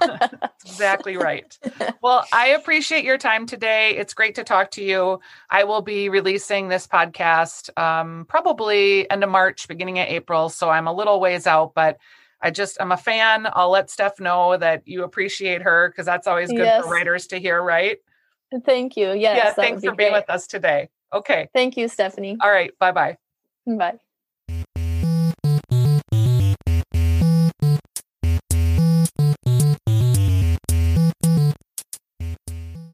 exactly 0.64 1.18
right. 1.18 1.58
Well, 2.00 2.24
I 2.32 2.48
appreciate 2.48 3.04
your 3.04 3.18
time 3.18 3.44
today. 3.44 3.94
It's 3.98 4.14
great 4.14 4.36
to 4.36 4.44
talk 4.44 4.70
to 4.72 4.82
you. 4.82 5.20
I 5.50 5.64
will 5.64 5.82
be 5.82 6.08
releasing 6.08 6.68
this 6.68 6.86
podcast 6.86 7.76
um, 7.78 8.24
probably 8.30 9.10
end 9.10 9.22
of 9.22 9.28
March, 9.28 9.68
beginning 9.68 9.98
of 9.98 10.08
April. 10.08 10.48
So 10.48 10.70
I'm 10.70 10.86
a 10.86 10.92
little 10.94 11.20
ways 11.20 11.46
out, 11.46 11.74
but 11.74 11.98
I 12.42 12.50
just 12.50 12.78
I'm 12.80 12.92
a 12.92 12.96
fan. 12.96 13.46
I'll 13.52 13.70
let 13.70 13.90
Steph 13.90 14.18
know 14.20 14.56
that 14.56 14.82
you 14.86 15.04
appreciate 15.04 15.62
her 15.62 15.88
because 15.88 16.06
that's 16.06 16.26
always 16.26 16.48
good 16.48 16.58
yes. 16.58 16.84
for 16.84 16.90
writers 16.90 17.26
to 17.28 17.38
hear, 17.38 17.62
right? 17.62 17.98
Thank 18.64 18.96
you. 18.96 19.12
Yes. 19.12 19.36
Yeah. 19.36 19.52
Thanks 19.52 19.84
for 19.84 19.94
being 19.94 20.12
with 20.12 20.28
us 20.28 20.46
today. 20.46 20.88
Okay. 21.12 21.48
Thank 21.54 21.76
you, 21.76 21.88
Stephanie. 21.88 22.36
All 22.40 22.50
right. 22.50 22.76
Bye-bye. 22.78 23.16
Bye. 23.66 23.98